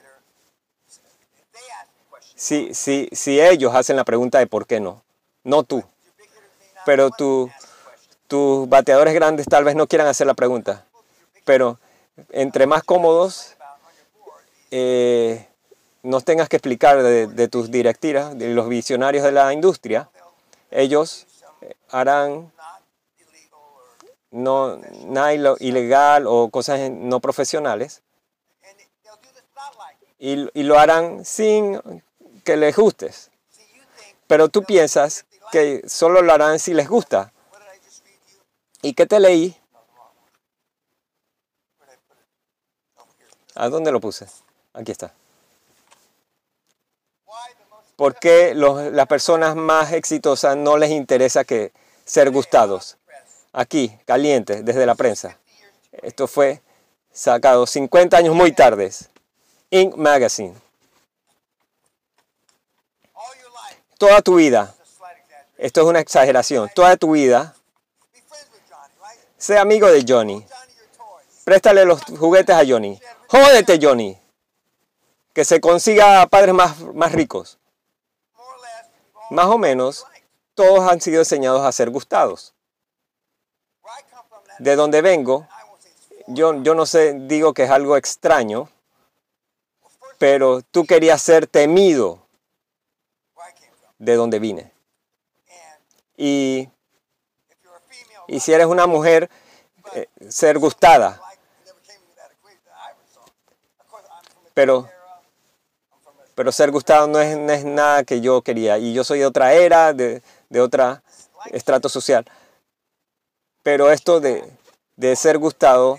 Si, 2.36 2.74
si, 2.74 3.10
si 3.14 3.40
ellos 3.40 3.74
hacen 3.74 3.96
la 3.96 4.04
pregunta 4.04 4.40
de 4.40 4.48
por 4.48 4.68
qué 4.68 4.80
no, 4.80 5.02
no 5.44 5.64
tú. 5.64 5.84
Pero 6.86 7.10
tu, 7.10 7.50
tus 8.28 8.68
bateadores 8.68 9.14
grandes 9.14 9.48
tal 9.48 9.64
vez 9.64 9.76
no 9.76 9.88
quieran 9.88 10.08
hacer 10.08 10.28
la 10.28 10.34
pregunta. 10.34 10.86
Pero 11.46 11.80
entre 12.30 12.68
más 12.68 12.84
cómodos 12.84 13.56
eh, 14.72 15.48
nos 16.04 16.24
tengas 16.24 16.50
que 16.50 16.58
explicar 16.58 17.02
de, 17.02 17.48
tus 17.48 17.72
directivas, 17.72 18.38
de 18.38 18.50
los 18.50 18.70
visionarios 18.70 19.24
de 19.24 19.32
la 19.32 19.54
industria, 19.54 20.10
ellos 20.72 21.26
eh, 21.62 21.76
harán 21.90 22.52
no, 24.32 24.78
nada 25.06 25.34
ilegal 25.34 26.26
o 26.28 26.50
cosas 26.50 26.92
no 26.92 27.20
profesionales 27.20 28.02
y, 30.20 30.48
y 30.54 30.64
lo 30.64 30.78
harán 30.78 31.26
sin 31.26 31.82
que 32.44 32.58
les 32.58 32.76
gustes. 32.76 33.32
Pero 34.28 34.50
tú 34.50 34.64
piensas 34.64 35.26
que 35.52 35.84
solo 35.88 36.22
lo 36.22 36.34
harán 36.34 36.60
si 36.60 36.74
les 36.74 36.88
gusta. 36.88 37.32
¿Y 38.82 38.94
qué 38.94 39.06
te 39.06 39.20
leí? 39.20 39.58
¿A 43.56 43.70
dónde 43.70 43.92
lo 43.92 44.02
puse? 44.02 44.28
Aquí 44.74 44.92
está. 44.92 45.14
¿Por 47.96 48.20
qué 48.20 48.54
las 48.54 49.08
personas 49.08 49.56
más 49.56 49.94
exitosas 49.94 50.58
no 50.58 50.78
les 50.78 50.92
interesa 50.92 51.46
que 51.46 51.72
ser 52.04 52.30
gustados? 52.30 52.98
Aquí, 53.54 53.98
caliente, 54.06 54.64
desde 54.64 54.86
la 54.86 54.96
prensa. 54.96 55.38
Esto 55.94 56.28
fue 56.28 56.62
sacado 57.14 57.66
50 57.66 58.18
años 58.18 58.36
muy 58.36 58.52
tardes. 58.52 59.10
Inc. 59.70 59.96
Magazine. 59.96 60.56
Toda 63.98 64.22
tu 64.22 64.36
vida, 64.36 64.76
esto 65.58 65.80
es 65.80 65.88
una 65.88 66.02
exageración, 66.02 66.70
toda 66.76 66.98
tu 66.98 67.12
vida, 67.12 67.56
sé 69.38 69.58
amigo 69.58 69.88
de 69.88 70.04
Johnny. 70.06 70.46
Préstale 71.46 71.86
los 71.86 72.02
juguetes 72.04 72.54
a 72.54 72.66
Johnny. 72.68 73.00
Jódete, 73.28 73.80
Johnny 73.82 74.26
que 75.36 75.44
se 75.44 75.60
consiga 75.60 76.26
padres 76.28 76.56
más, 76.56 76.80
más 76.94 77.12
ricos. 77.12 77.60
Más 79.30 79.48
o 79.48 79.58
menos, 79.58 80.08
todos 80.54 80.90
han 80.90 81.02
sido 81.02 81.20
enseñados 81.20 81.66
a 81.66 81.74
ser 81.74 81.90
gustados. 81.90 82.54
De 84.60 84.78
donde 84.78 85.02
vengo, 85.02 85.46
yo, 86.28 86.64
yo 86.64 86.74
no 86.74 86.86
sé, 86.86 87.16
digo 87.28 87.54
que 87.54 87.64
es 87.64 87.70
algo 87.70 87.98
extraño, 87.98 88.70
pero 90.18 90.62
tú 90.62 90.86
querías 90.86 91.22
ser 91.22 91.48
temido 91.48 92.26
de 93.98 94.16
donde 94.16 94.40
vine. 94.40 94.72
Y, 96.16 96.70
y 98.28 98.40
si 98.40 98.54
eres 98.54 98.68
una 98.68 98.88
mujer, 98.88 99.30
eh, 99.96 100.08
ser 100.30 100.60
gustada. 100.60 101.22
Pero 104.56 104.90
pero 106.36 106.52
ser 106.52 106.70
gustado 106.70 107.08
no 107.08 107.20
es, 107.20 107.64
nada 107.64 108.04
que 108.04 108.20
yo 108.20 108.42
quería. 108.42 108.78
Y 108.78 108.94
yo 108.94 109.06
soy 109.06 109.20
de 109.20 109.26
otra 109.26 109.54
era, 109.54 109.94
de, 109.94 110.22
de 110.50 110.60
otro 110.60 111.02
estrato 111.52 111.88
social. 111.88 112.26
Pero 113.64 113.90
esto 113.90 114.20
de, 114.20 114.44
de 114.98 115.16
ser 115.16 115.38
gustado, 115.38 115.98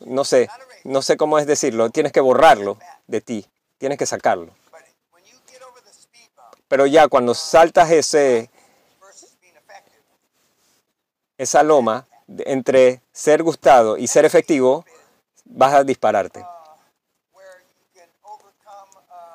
no 0.00 0.24
sé, 0.24 0.48
no 0.82 1.02
sé 1.02 1.18
cómo 1.18 1.38
es 1.38 1.46
decirlo, 1.46 1.90
tienes 1.90 2.10
que 2.10 2.20
borrarlo 2.20 2.78
de 3.06 3.20
ti, 3.20 3.46
tienes 3.76 3.98
que 3.98 4.06
sacarlo. 4.06 4.52
Pero 6.68 6.86
ya 6.86 7.06
cuando 7.06 7.34
saltas 7.34 7.90
ese, 7.90 8.50
esa 11.36 11.62
loma 11.62 12.06
entre 12.38 13.02
ser 13.12 13.42
gustado 13.42 13.98
y 13.98 14.06
ser 14.08 14.24
efectivo, 14.24 14.84
vas 15.44 15.74
a 15.74 15.84
dispararte. 15.84 16.44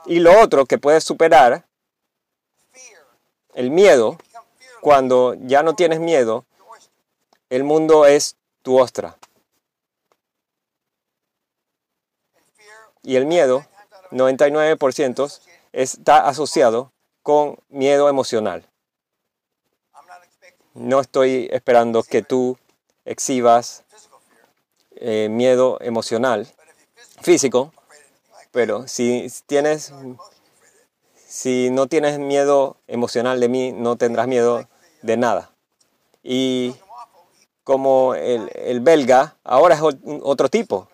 Y 0.05 0.19
lo 0.19 0.39
otro 0.39 0.65
que 0.65 0.77
puedes 0.77 1.03
superar, 1.03 1.65
el 3.53 3.69
miedo, 3.69 4.17
cuando 4.81 5.35
ya 5.35 5.63
no 5.63 5.75
tienes 5.75 5.99
miedo, 5.99 6.45
el 7.49 7.63
mundo 7.63 8.05
es 8.05 8.35
tu 8.61 8.79
ostra. 8.79 9.17
Y 13.03 13.15
el 13.15 13.25
miedo, 13.25 13.65
99%, 14.11 15.39
está 15.71 16.27
asociado 16.27 16.91
con 17.23 17.57
miedo 17.69 18.09
emocional. 18.09 18.67
No 20.73 21.01
estoy 21.01 21.49
esperando 21.51 22.03
que 22.03 22.21
tú 22.21 22.57
exhibas 23.05 23.83
eh, 24.95 25.27
miedo 25.29 25.77
emocional, 25.81 26.47
físico, 27.21 27.73
pero 28.51 28.87
si 28.87 29.27
tienes, 29.45 29.93
si 31.15 31.69
no 31.71 31.87
tienes 31.87 32.19
miedo 32.19 32.77
emocional 32.87 33.39
de 33.39 33.49
mí, 33.49 33.71
no 33.71 33.95
tendrás 33.95 34.27
miedo 34.27 34.67
de 35.01 35.17
nada. 35.17 35.51
Y 36.21 36.75
como 37.63 38.13
el, 38.15 38.79
belga, 38.81 39.37
ahora 39.43 39.75
es 39.75 39.81
otro 40.21 40.49
tipo. 40.49 40.89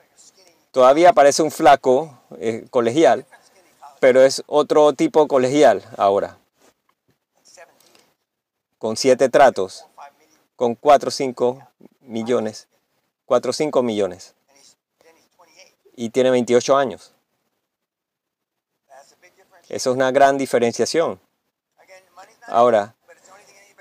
Todavía 0.71 1.13
parece 1.13 1.41
un 1.41 1.51
flaco 1.51 2.19
eh, 2.39 2.67
colegial, 2.69 3.25
pero 3.99 4.21
es 4.21 4.43
otro 4.45 4.93
tipo 4.93 5.27
colegial 5.27 5.83
ahora. 5.97 6.37
Con 8.77 8.95
siete 8.95 9.29
tratos, 9.29 9.85
con 10.55 10.75
cuatro 10.75 11.09
o 11.09 11.59
millones, 12.01 12.67
cuatro 13.25 13.49
o 13.49 13.53
cinco 13.53 13.81
millones. 13.81 14.35
Y 15.95 16.11
tiene 16.11 16.29
28 16.29 16.77
años. 16.77 17.11
Eso 19.69 19.89
es 19.91 19.95
una 19.95 20.11
gran 20.11 20.37
diferenciación. 20.37 21.19
Ahora, 22.47 22.95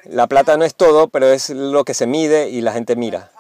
la 0.05 0.27
plata 0.27 0.57
no 0.57 0.65
es 0.65 0.75
todo, 0.75 1.09
pero 1.09 1.27
es 1.27 1.51
lo 1.51 1.85
que 1.85 1.95
se 1.95 2.07
mide 2.07 2.49
y 2.49 2.61
la 2.61 2.73
gente 2.73 2.97
mira. 2.97 3.31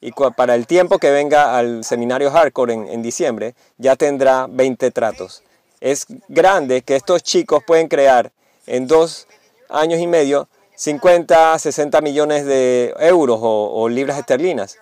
Y 0.00 0.12
para 0.12 0.54
el 0.54 0.66
tiempo 0.66 0.98
que 0.98 1.10
venga 1.10 1.58
al 1.58 1.84
seminario 1.84 2.30
Hardcore 2.30 2.72
en, 2.72 3.02
diciembre, 3.02 3.54
ya 3.76 3.96
tendrá 3.96 4.46
20 4.48 4.90
tratos. 4.92 5.42
Es 5.80 6.06
grande 6.28 6.82
que 6.82 6.96
estos 6.96 7.22
chicos 7.22 7.62
pueden 7.66 7.88
crear 7.88 8.32
en 8.66 8.86
dos 8.86 9.26
años 9.68 10.00
y 10.00 10.06
medio 10.06 10.48
50, 10.76 11.58
60 11.58 12.00
millones 12.00 12.46
de 12.46 12.94
euros 12.98 13.38
o, 13.42 13.88
libras 13.90 14.18
esterlinas. 14.18 14.78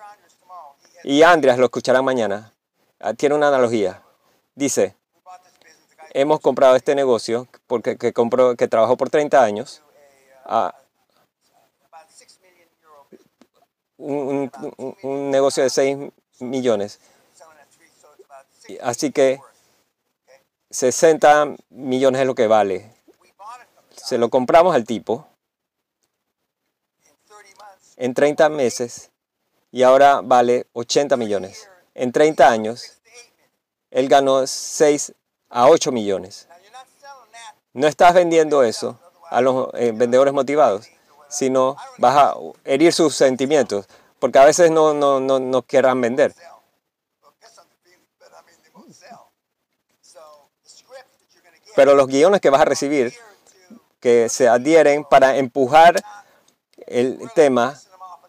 Y 1.03 1.23
Andreas 1.23 1.57
lo 1.57 1.65
escucharán 1.65 2.05
mañana. 2.05 2.53
Ah, 3.01 3.13
tiene 3.13 3.35
una 3.35 3.49
analogía. 3.49 4.01
Dice, 4.55 4.95
hemos 6.13 6.39
comprado 6.39 6.75
este 6.75 6.95
negocio 6.95 7.47
porque 7.67 7.97
que, 7.97 8.13
compró, 8.13 8.55
que 8.55 8.67
trabajó 8.67 8.97
por 8.97 9.09
30 9.09 9.43
años. 9.43 9.81
a 10.45 10.73
un, 13.97 14.49
un, 15.03 15.31
negocio 15.31 15.63
de 15.63 15.69
6 15.69 15.97
millones. 16.39 16.99
Así 18.81 19.11
que 19.11 19.39
60 20.71 21.55
millones 21.69 22.21
es 22.21 22.27
lo 22.27 22.35
que 22.35 22.47
vale. 22.47 22.93
Se 23.95 24.17
lo 24.17 24.29
compramos 24.29 24.73
al 24.73 24.85
tipo 24.85 25.27
en 27.97 28.13
30 28.13 28.49
meses 28.49 29.11
y 29.71 29.83
ahora 29.83 30.21
vale 30.21 30.67
80 30.73 31.17
millones. 31.17 31.69
En 31.93 32.11
30 32.11 32.49
años, 32.49 33.01
él 33.91 34.07
ganó 34.07 34.47
6 34.47 35.13
a 35.49 35.67
8 35.67 35.91
millones. 35.91 36.47
No 37.73 37.87
estás 37.87 38.13
vendiendo 38.13 38.63
eso 38.63 38.99
a 39.29 39.41
los 39.41 39.69
eh, 39.73 39.91
vendedores 39.93 40.33
motivados, 40.33 40.87
sino 41.27 41.77
vas 41.97 42.15
a 42.15 42.35
herir 42.65 42.93
sus 42.93 43.15
sentimientos, 43.15 43.85
porque 44.19 44.39
a 44.39 44.45
veces 44.45 44.71
no, 44.71 44.93
no, 44.93 45.19
no, 45.19 45.39
no 45.39 45.61
querrán 45.61 46.01
vender. 46.01 46.33
Pero 51.75 51.95
los 51.95 52.07
guiones 52.07 52.41
que 52.41 52.49
vas 52.49 52.61
a 52.61 52.65
recibir, 52.65 53.13
que 53.99 54.27
se 54.29 54.47
adhieren 54.47 55.05
para 55.05 55.37
empujar 55.37 56.03
el 56.87 57.19
tema, 57.35 57.79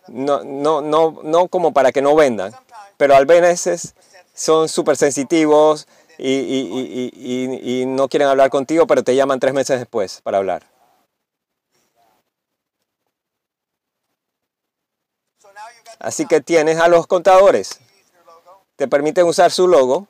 no, 0.09 0.45
no, 0.45 0.83
no, 0.83 1.21
no 1.23 1.49
como 1.49 1.73
para 1.73 1.93
que 1.93 2.03
no 2.03 2.15
vendan, 2.15 2.55
pero 2.97 3.17
a 3.17 3.25
veces 3.25 3.95
son 4.35 4.69
súper 4.69 4.97
sensitivos 4.97 5.89
y, 6.29 7.83
y, 7.83 7.87
no 7.87 8.09
quieren 8.09 8.29
hablar 8.29 8.51
contigo, 8.51 8.87
pero 8.87 9.03
te 9.03 9.17
llaman 9.17 9.41
tres 9.41 9.55
meses 9.55 9.79
después 9.79 10.21
para 10.23 10.39
hablar. 10.39 10.67
Así 15.99 16.27
que 16.27 16.41
tienes 16.41 16.79
a 16.79 16.89
los 16.89 17.07
contadores. 17.07 17.81
Te 18.77 18.89
permiten 18.89 19.27
usar 19.27 19.51
su 19.51 19.69
logo. 19.69 20.09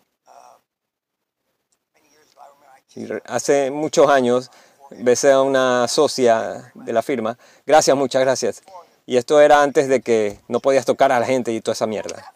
Hace 3.25 3.70
muchos 3.70 4.09
años 4.09 4.51
besé 4.90 5.33
a 5.33 5.42
una 5.42 5.87
socia 5.88 6.73
de 6.75 6.92
la 6.92 7.03
firma. 7.03 7.38
Gracias, 7.66 7.96
muchas 7.96 8.23
gracias. 8.23 8.62
Y 9.07 9.16
esto 9.16 9.40
era 9.40 9.62
antes 9.62 9.88
de 9.88 10.01
que 10.01 10.38
no 10.49 10.61
podías 10.61 10.85
tocar 10.85 11.12
a 11.12 11.20
la 11.20 11.27
gente 11.27 11.53
y 11.53 11.61
toda 11.61 11.73
esa 11.73 11.87
mierda. 11.87 12.33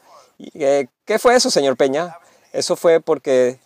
Eh, 0.54 0.88
¿Qué 1.04 1.18
fue 1.18 1.36
eso, 1.36 1.50
señor 1.50 1.76
Peña? 1.76 2.18
Eso 2.52 2.76
fue 2.76 3.00
porque 3.00 3.58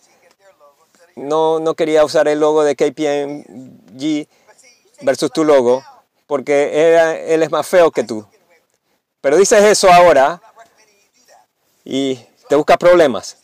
no, 1.18 1.58
no 1.60 1.74
quería 1.74 2.04
usar 2.04 2.28
el 2.28 2.40
logo 2.40 2.64
de 2.64 2.76
KPMG 2.76 4.28
versus 5.02 5.30
tu 5.30 5.44
logo, 5.44 5.82
porque 6.26 7.32
él 7.32 7.42
es 7.42 7.50
más 7.50 7.66
feo 7.66 7.90
que 7.90 8.04
tú. 8.04 8.26
Pero 9.20 9.36
dices 9.36 9.62
eso 9.64 9.92
ahora 9.92 10.40
y 11.84 12.16
te 12.48 12.54
buscas 12.56 12.76
problemas. 12.76 13.38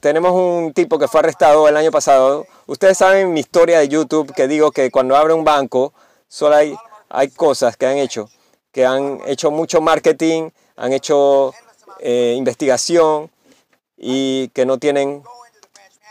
tenemos 0.00 0.32
un 0.32 0.72
tipo 0.72 0.98
que 0.98 1.08
fue 1.08 1.20
arrestado 1.20 1.68
el 1.68 1.76
año 1.76 1.90
pasado. 1.90 2.46
Ustedes 2.66 2.98
saben 2.98 3.32
mi 3.32 3.40
historia 3.40 3.78
de 3.78 3.88
YouTube 3.88 4.34
que 4.34 4.48
digo 4.48 4.70
que 4.70 4.90
cuando 4.90 5.16
abre 5.16 5.34
un 5.34 5.44
banco 5.44 5.92
solo 6.28 6.56
hay, 6.56 6.76
hay 7.08 7.28
cosas 7.30 7.76
que 7.76 7.86
han 7.86 7.96
hecho 7.96 8.28
que 8.72 8.84
han 8.84 9.20
hecho 9.26 9.50
mucho 9.50 9.80
marketing, 9.80 10.50
han 10.76 10.92
hecho 10.92 11.52
eh, 12.00 12.34
investigación 12.36 13.30
y 13.96 14.48
que 14.48 14.66
no 14.66 14.78
tienen 14.78 15.22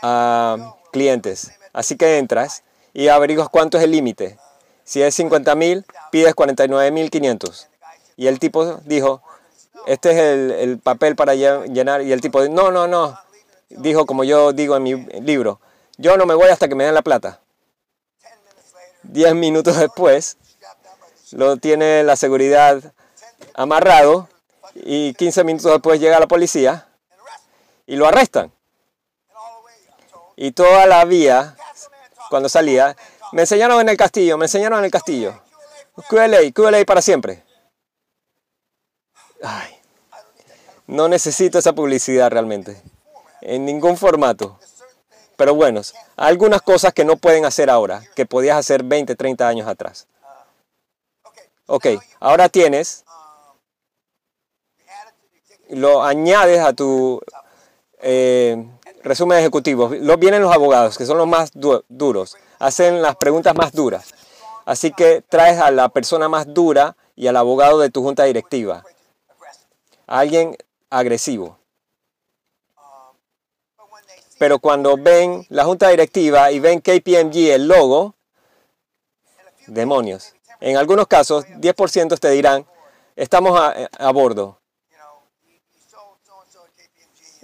ah, 0.02 0.76
clientes. 0.92 1.52
Así 1.72 1.96
que 1.96 2.18
entras 2.18 2.62
y 2.92 3.08
averiguas 3.08 3.48
cuánto 3.48 3.78
es 3.78 3.84
el 3.84 3.92
límite. 3.92 4.38
Si 4.84 5.02
es 5.02 5.14
50 5.14 5.54
mil, 5.54 5.84
pides 6.10 6.34
49 6.34 6.90
mil 6.90 7.10
500. 7.10 7.68
Y 8.16 8.26
el 8.26 8.38
tipo 8.38 8.80
dijo, 8.84 9.22
este 9.86 10.10
es 10.10 10.16
el, 10.16 10.50
el, 10.50 10.78
papel 10.78 11.14
para 11.14 11.34
llenar. 11.34 12.02
Y 12.02 12.12
el 12.12 12.20
tipo, 12.20 12.42
no, 12.48 12.70
no, 12.70 12.88
no. 12.88 13.18
Dijo, 13.68 14.06
como 14.06 14.24
yo 14.24 14.52
digo 14.52 14.76
en 14.76 14.82
mi 14.82 14.94
libro, 15.20 15.60
yo 15.98 16.16
no 16.16 16.26
me 16.26 16.34
voy 16.34 16.48
hasta 16.48 16.68
que 16.68 16.74
me 16.74 16.84
den 16.84 16.94
la 16.94 17.02
plata. 17.02 17.40
Diez 19.02 19.34
minutos 19.34 19.76
después, 19.76 20.38
lo 21.32 21.56
tiene 21.56 22.02
la 22.02 22.16
seguridad 22.16 22.92
amarrado 23.54 24.28
y 24.74 25.14
15 25.14 25.44
minutos 25.44 25.72
después 25.72 26.00
llega 26.00 26.20
la 26.20 26.28
policía 26.28 26.86
y 27.86 27.96
lo 27.96 28.06
arrestan. 28.06 28.52
Y 30.40 30.52
toda 30.52 30.86
la 30.86 31.04
vía, 31.04 31.56
cuando 32.30 32.48
salía, 32.48 32.96
me 33.32 33.42
enseñaron 33.42 33.80
en 33.80 33.88
el 33.88 33.96
castillo, 33.96 34.38
me 34.38 34.44
enseñaron 34.44 34.78
en 34.78 34.84
el 34.84 34.90
castillo. 34.92 35.36
QLA, 36.08 36.52
QLA 36.54 36.84
para 36.84 37.02
siempre. 37.02 37.42
Ay, 39.42 39.76
no 40.86 41.08
necesito 41.08 41.58
esa 41.58 41.72
publicidad 41.72 42.30
realmente, 42.30 42.80
en 43.40 43.64
ningún 43.64 43.96
formato. 43.96 44.60
Pero 45.36 45.56
bueno, 45.56 45.80
algunas 46.16 46.62
cosas 46.62 46.94
que 46.94 47.04
no 47.04 47.16
pueden 47.16 47.44
hacer 47.44 47.68
ahora, 47.68 48.04
que 48.14 48.24
podías 48.24 48.58
hacer 48.58 48.84
20, 48.84 49.16
30 49.16 49.48
años 49.48 49.66
atrás. 49.66 50.06
Ok, 51.66 51.86
ahora 52.20 52.48
tienes, 52.48 53.04
lo 55.68 56.04
añades 56.04 56.60
a 56.60 56.72
tu 56.74 57.20
eh, 58.00 58.64
resumen 59.08 59.38
ejecutivo. 59.38 59.90
Lo, 60.00 60.16
vienen 60.16 60.42
los 60.42 60.52
abogados, 60.52 60.98
que 60.98 61.06
son 61.06 61.18
los 61.18 61.26
más 61.26 61.50
duros, 61.54 62.36
hacen 62.58 63.02
las 63.02 63.16
preguntas 63.16 63.54
más 63.54 63.72
duras. 63.72 64.14
Así 64.64 64.92
que 64.92 65.22
traes 65.28 65.58
a 65.58 65.70
la 65.70 65.88
persona 65.88 66.28
más 66.28 66.52
dura 66.52 66.96
y 67.16 67.26
al 67.26 67.36
abogado 67.36 67.78
de 67.78 67.90
tu 67.90 68.02
junta 68.02 68.24
directiva. 68.24 68.84
alguien 70.06 70.56
agresivo. 70.90 71.58
Pero 74.38 74.60
cuando 74.60 74.96
ven 74.96 75.44
la 75.48 75.64
junta 75.64 75.88
directiva 75.88 76.52
y 76.52 76.60
ven 76.60 76.80
KPMG, 76.80 77.50
el 77.50 77.66
logo, 77.66 78.14
demonios. 79.66 80.34
En 80.60 80.76
algunos 80.76 81.06
casos, 81.06 81.44
10% 81.46 82.18
te 82.18 82.30
dirán, 82.30 82.66
estamos 83.16 83.58
a, 83.60 84.12
bordo. 84.12 84.58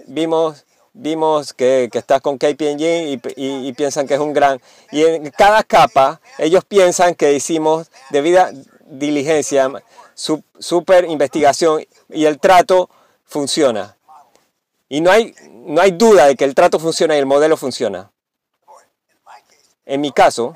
Vimos, 0.07 0.64
vimos 0.95 1.53
que, 1.53 1.89
estás 1.93 2.21
con 2.21 2.37
KPMG 2.37 3.19
y, 3.35 3.73
piensan 3.73 4.07
que 4.07 4.15
es 4.15 4.19
un 4.19 4.33
gran... 4.33 4.59
Y 4.91 5.03
en 5.03 5.29
cada 5.31 5.63
capa, 5.63 6.21
ellos 6.39 6.63
piensan 6.65 7.13
que 7.15 7.33
hicimos 7.33 7.91
debida 8.09 8.51
diligencia, 8.85 9.71
super 10.15 11.05
investigación 11.05 11.85
y 12.09 12.25
el 12.25 12.39
trato 12.39 12.89
funciona. 13.25 13.97
Y 14.87 15.01
no 15.01 15.11
hay, 15.11 15.35
no 15.51 15.81
hay 15.81 15.91
duda 15.91 16.27
de 16.27 16.35
que 16.35 16.45
el 16.45 16.55
trato 16.55 16.79
funciona 16.79 17.15
y 17.15 17.19
el 17.19 17.25
modelo 17.25 17.57
funciona. 17.57 18.11
En 19.85 20.01
mi 20.01 20.11
caso, 20.11 20.53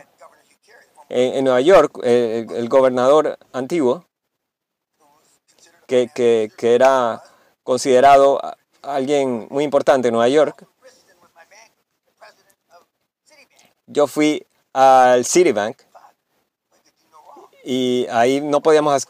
en, 1.10 1.44
Nueva 1.44 1.62
York, 1.62 2.00
el, 2.04 2.70
gobernador 2.70 3.38
antiguo, 3.52 4.06
que, 5.86 6.10
que, 6.14 6.52
que, 6.56 6.76
era 6.76 7.24
considerado 7.64 8.40
alguien 8.82 9.48
muy 9.50 9.64
importante 9.64 10.08
en 10.08 10.14
Nueva 10.14 10.30
York, 10.30 10.66
yo 13.88 14.08
fui 14.08 14.46
al 14.74 15.26
Citibank 15.26 15.78
y 17.64 18.08
ahí 18.12 18.42
no 18.42 18.62
podíamos 18.62 19.06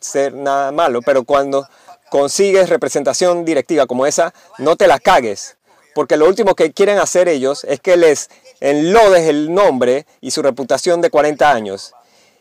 hacer 0.00 0.34
nada 0.34 0.72
malo, 0.72 1.02
pero 1.02 1.24
cuando 1.24 1.66
consigues 2.10 2.68
representación 2.68 3.44
directiva 3.44 3.86
como 3.86 4.06
esa, 4.06 4.32
no 4.58 4.76
te 4.76 4.86
la 4.86 4.98
cagues, 4.98 5.56
porque 5.94 6.16
lo 6.16 6.26
último 6.26 6.54
que 6.54 6.72
quieren 6.72 6.98
hacer 6.98 7.28
ellos 7.28 7.64
es 7.64 7.80
que 7.80 7.96
les 7.96 8.30
enlodes 8.60 9.28
el 9.28 9.52
nombre 9.52 10.06
y 10.20 10.30
su 10.30 10.42
reputación 10.42 11.00
de 11.00 11.10
40 11.10 11.50
años. 11.50 11.94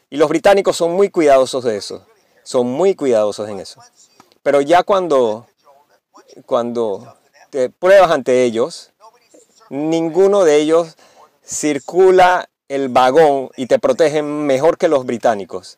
Y 0.10 0.18
los 0.18 0.30
británicos 0.30 0.76
son 0.78 0.92
muy 0.92 1.10
cuidadosos 1.10 1.64
de 1.64 1.78
eso. 1.78 2.06
Son 2.44 2.68
muy 2.68 2.96
cuidadosos 2.96 3.50
en 3.50 3.60
eso. 3.60 3.82
Pero 4.44 4.62
ya 4.62 4.84
cuando, 4.84 5.48
cuando 6.46 7.16
te 7.50 7.70
pruebas 7.70 8.12
ante 8.12 8.44
ellos, 8.44 8.92
ninguno 9.70 10.44
de 10.44 10.58
ellos 10.58 10.96
circula 11.44 12.50
el 12.68 12.90
vagón 12.90 13.50
y 13.58 13.68
te 13.68 13.80
protegen 13.80 14.46
mejor 14.46 14.78
que 14.78 14.88
los 14.88 15.06
británicos. 15.06 15.78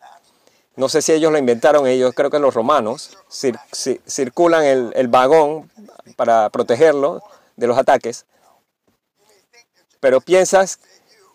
No 0.76 0.90
sé 0.90 1.02
si 1.02 1.12
ellos 1.12 1.32
lo 1.32 1.38
inventaron, 1.38 1.88
ellos 1.88 2.14
creo 2.16 2.30
que 2.30 2.40
los 2.40 2.54
romanos 2.54 3.18
circulan 3.30 4.64
el, 4.64 5.08
vagón 5.08 5.70
para 6.16 6.50
protegerlo 6.50 7.22
de 7.56 7.68
los 7.68 7.78
ataques 7.78 8.26
pero 10.04 10.20
piensas 10.20 10.80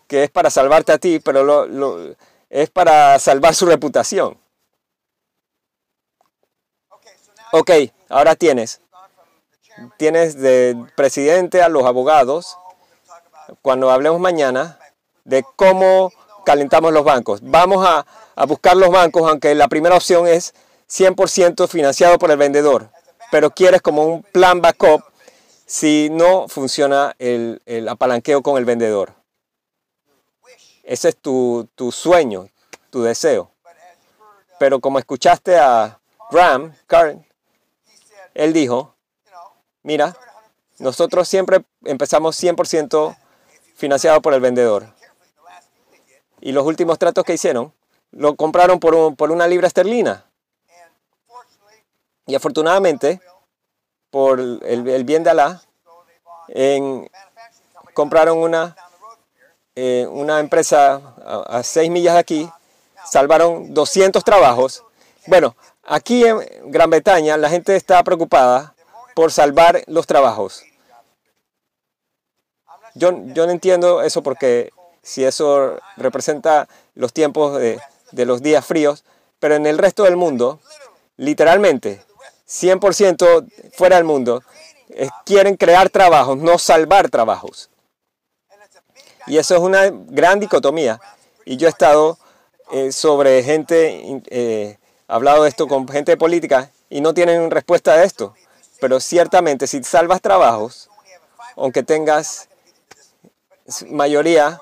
que 0.07 0.25
es 0.25 0.29
para 0.29 0.51
salvarte 0.51 0.91
a 0.91 0.99
ti, 0.99 1.19
pero 1.19 2.15
es 2.51 2.69
para 2.69 3.17
salvar 3.17 3.55
su 3.55 3.65
reputación. 3.65 4.37
Ok, 7.51 7.71
ahora 8.09 8.35
tienes. 8.35 8.79
Tienes 9.97 10.39
del 10.39 10.91
presidente 10.95 11.61
a 11.61 11.69
los 11.69 11.85
abogados, 11.85 12.57
cuando 13.61 13.89
hablemos 13.91 14.19
mañana, 14.19 14.79
de 15.23 15.43
cómo 15.55 16.11
calentamos 16.45 16.93
los 16.93 17.03
bancos. 17.03 17.39
Vamos 17.43 17.85
a, 17.85 18.05
a 18.35 18.45
buscar 18.45 18.77
los 18.77 18.89
bancos, 18.89 19.29
aunque 19.29 19.53
la 19.55 19.67
primera 19.67 19.95
opción 19.95 20.27
es 20.27 20.53
100% 20.89 21.67
financiado 21.67 22.17
por 22.17 22.31
el 22.31 22.37
vendedor, 22.37 22.89
pero 23.31 23.51
quieres 23.51 23.81
como 23.81 24.03
un 24.05 24.23
plan 24.23 24.61
backup 24.61 25.03
si 25.65 26.09
no 26.11 26.47
funciona 26.47 27.15
el, 27.19 27.61
el 27.65 27.87
apalanqueo 27.87 28.41
con 28.41 28.57
el 28.57 28.65
vendedor. 28.65 29.13
Ese 30.83 31.09
es 31.09 31.17
tu, 31.17 31.69
tu 31.75 31.91
sueño, 31.91 32.49
tu 32.89 33.03
deseo. 33.03 33.51
Pero 34.57 34.79
como 34.79 34.97
escuchaste 34.97 35.57
a 35.57 35.99
Ram, 36.31 36.73
Karen, 36.87 37.23
él 38.33 38.53
dijo, 38.53 38.95
mira, 39.89 40.15
nosotros 40.77 41.27
siempre 41.27 41.65
empezamos 41.83 42.35
100% 42.41 43.17
financiado 43.75 44.21
por 44.21 44.35
el 44.35 44.39
vendedor. 44.39 44.85
Y 46.41 46.51
los 46.51 46.63
últimos 46.63 46.99
tratos 46.99 47.23
que 47.25 47.33
hicieron, 47.33 47.73
lo 48.11 48.35
compraron 48.35 48.79
por, 48.79 48.93
un- 48.93 49.15
por 49.15 49.31
una 49.31 49.47
libra 49.47 49.65
esterlina. 49.65 50.25
Y 52.27 52.35
afortunadamente, 52.35 53.19
por 54.11 54.39
el, 54.39 55.03
bien 55.05 55.23
de 55.23 55.31
Alá, 55.31 55.61
compraron 57.95 58.37
una, 58.37 58.75
eh, 59.75 60.05
una 60.07 60.39
empresa 60.39 61.01
a, 61.25 61.57
a 61.57 61.63
seis 61.63 61.89
millas 61.89 62.13
de 62.13 62.19
aquí, 62.19 62.49
salvaron 63.05 63.73
200 63.73 64.23
trabajos. 64.23 64.83
Bueno, 65.25 65.55
aquí 65.83 66.25
en 66.25 66.37
Gran 66.71 66.91
Bretaña 66.91 67.37
la 67.37 67.49
gente 67.49 67.75
está 67.75 68.03
preocupada 68.03 68.75
por 69.19 69.33
salvar 69.33 69.83
los 69.87 70.07
trabajos. 70.07 70.63
Yo, 72.95 73.11
no 73.11 73.51
entiendo 73.51 74.01
eso 74.01 74.23
porque 74.23 74.71
si 75.01 75.25
eso 75.25 75.77
representa 75.97 76.69
los 76.95 77.11
tiempos 77.11 77.59
de, 77.59 77.81
los 78.25 78.41
días 78.41 78.65
fríos, 78.65 79.03
pero 79.39 79.55
en 79.55 79.65
el 79.65 79.77
resto 79.77 80.03
del 80.03 80.15
mundo, 80.15 80.61
literalmente, 81.17 82.01
100% 82.47 83.45
fuera 83.73 83.97
del 83.97 84.05
mundo, 84.05 84.41
quieren 85.25 85.57
crear 85.57 85.89
trabajos, 85.89 86.37
no 86.37 86.57
salvar 86.57 87.09
trabajos. 87.09 87.69
Y 89.27 89.37
eso 89.37 89.53
es 89.53 89.59
una 89.59 89.89
gran 89.91 90.39
dicotomía. 90.39 91.01
Y 91.43 91.57
yo 91.57 91.67
he 91.67 91.71
estado 91.71 92.17
eh, 92.71 92.93
sobre 92.93 93.43
gente, 93.43 94.21
eh, 94.29 94.77
hablado 95.09 95.43
de 95.43 95.49
esto 95.49 95.67
con 95.67 95.85
gente 95.89 96.13
de 96.13 96.17
política 96.17 96.71
y 96.89 97.01
no 97.01 97.13
tienen 97.13 97.51
respuesta 97.51 97.91
a 97.91 98.03
esto. 98.05 98.33
Pero 98.79 98.99
ciertamente 98.99 99.67
si 99.67 99.83
salvas 99.83 100.21
trabajos, 100.21 100.89
aunque 101.55 101.83
tengas 101.83 102.47
mayoría, 103.89 104.59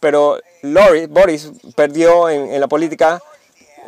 pero 0.00 0.38
Lori- 0.62 1.06
Boris 1.08 1.50
perdió 1.74 2.28
en, 2.28 2.60
la 2.60 2.68
política 2.68 3.22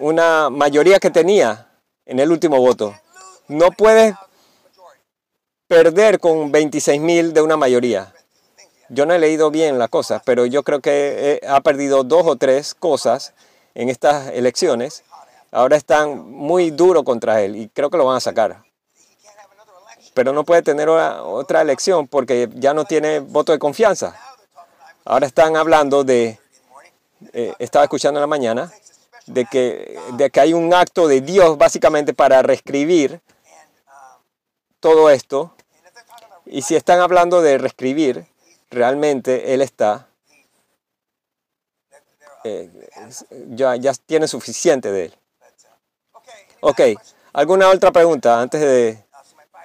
una 0.00 0.48
mayoría 0.50 0.98
que 0.98 1.10
tenía 1.10 1.68
en 2.06 2.18
el 2.18 2.30
último 2.32 2.58
voto. 2.58 2.94
No 3.48 3.70
puedes 3.70 4.14
perder 5.66 6.18
con 6.18 6.50
26 6.50 7.00
mil 7.00 7.32
de 7.32 7.42
una 7.42 7.56
mayoría. 7.56 8.12
Yo 8.88 9.04
no 9.04 9.12
he 9.12 9.18
leído 9.18 9.50
bien 9.50 9.78
las 9.78 9.90
cosas, 9.90 10.22
pero 10.24 10.46
yo 10.46 10.62
creo 10.62 10.80
que 10.80 11.40
eh, 11.42 11.46
ha 11.46 11.60
perdido 11.60 12.04
dos 12.04 12.26
o 12.26 12.36
tres 12.36 12.74
cosas 12.74 13.34
en 13.74 13.90
estas 13.90 14.28
elecciones. 14.28 15.04
Ahora 15.52 15.76
están 15.76 16.30
muy 16.30 16.70
duros 16.70 17.04
contra 17.04 17.42
él 17.42 17.56
y 17.56 17.68
creo 17.68 17.90
que 17.90 17.98
lo 17.98 18.06
van 18.06 18.16
a 18.16 18.20
sacar. 18.20 18.62
Pero 20.18 20.32
no 20.32 20.42
puede 20.42 20.62
tener 20.62 20.88
otra, 20.88 21.62
elección 21.62 22.08
porque 22.08 22.48
ya 22.54 22.74
no 22.74 22.84
tiene 22.84 23.20
voto 23.20 23.52
de 23.52 23.60
confianza. 23.60 24.16
Ahora 25.04 25.28
están 25.28 25.56
hablando 25.56 26.02
de, 26.02 26.40
eh, 27.32 27.54
estaba 27.60 27.84
escuchando 27.84 28.18
en 28.18 28.22
la 28.22 28.26
mañana, 28.26 28.72
de 29.26 29.44
que, 29.44 29.96
de 30.14 30.28
que 30.30 30.40
hay 30.40 30.54
un 30.54 30.74
acto 30.74 31.06
de 31.06 31.20
Dios 31.20 31.56
básicamente 31.56 32.14
para 32.14 32.42
reescribir 32.42 33.20
todo 34.80 35.08
esto. 35.08 35.54
Y 36.46 36.62
si 36.62 36.74
están 36.74 36.98
hablando 36.98 37.40
de 37.40 37.56
reescribir, 37.56 38.26
realmente 38.70 39.54
Él 39.54 39.62
está, 39.62 40.08
eh, 42.42 42.68
ya, 43.50 43.76
ya 43.76 43.92
tiene 43.94 44.26
suficiente 44.26 44.90
de 44.90 45.04
Él. 45.04 45.18
Ok, 46.58 46.80
¿alguna 47.34 47.68
otra 47.68 47.92
pregunta 47.92 48.40
antes 48.40 48.60
de, 48.60 49.07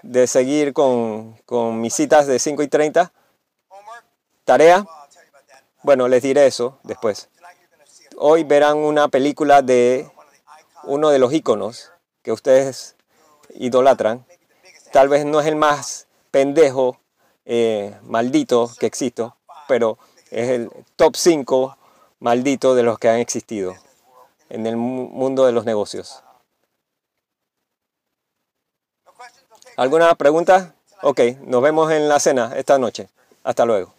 de 0.04 0.28
seguir 0.28 0.74
con, 0.74 1.36
con 1.46 1.82
mis 1.82 1.94
citas 1.96 2.28
de 2.28 2.38
5 2.39 2.62
y 2.63 2.68
30? 2.68 3.12
¿Tarea? 4.46 4.86
Bueno, 5.84 6.08
les 6.08 6.22
diré 6.24 6.46
eso 6.46 6.78
después. 6.84 7.30
Hoy 8.18 8.44
verán 8.44 8.78
una 8.78 9.08
película 9.08 9.62
de 9.62 10.10
uno 10.84 11.10
de 11.10 11.20
los 11.20 11.34
íconos 11.34 11.92
que 12.22 12.32
ustedes 12.32 12.96
idolatran. 13.56 14.26
Tal 14.92 15.10
vez 15.10 15.26
no 15.26 15.39
es 15.39 15.48
el 15.48 15.56
más 15.56 16.08
pendejo, 16.32 17.00
eh, 17.46 17.98
maldito 18.04 18.72
que 18.80 18.86
existo, 18.86 19.36
pero 19.68 19.98
es 20.32 20.50
el 20.50 20.70
top 20.96 21.16
5 21.16 21.78
maldito 22.20 22.76
de 22.76 22.84
los 22.84 23.00
que 23.00 23.10
han 23.10 23.20
existido 23.20 23.76
en 24.50 24.66
el 24.68 24.78
mu- 24.78 25.10
mundo 25.10 25.46
de 25.46 25.52
los 25.52 25.66
negocios. 25.66 26.23
¿Alguna 29.76 30.14
pregunta? 30.14 30.76
Ok, 31.02 31.20
nos 31.48 31.62
vemos 31.62 31.92
en 31.92 32.08
la 32.08 32.20
cena 32.20 32.54
esta 32.56 32.78
noche. 32.78 33.10
Hasta 33.44 33.66
luego. 33.66 33.94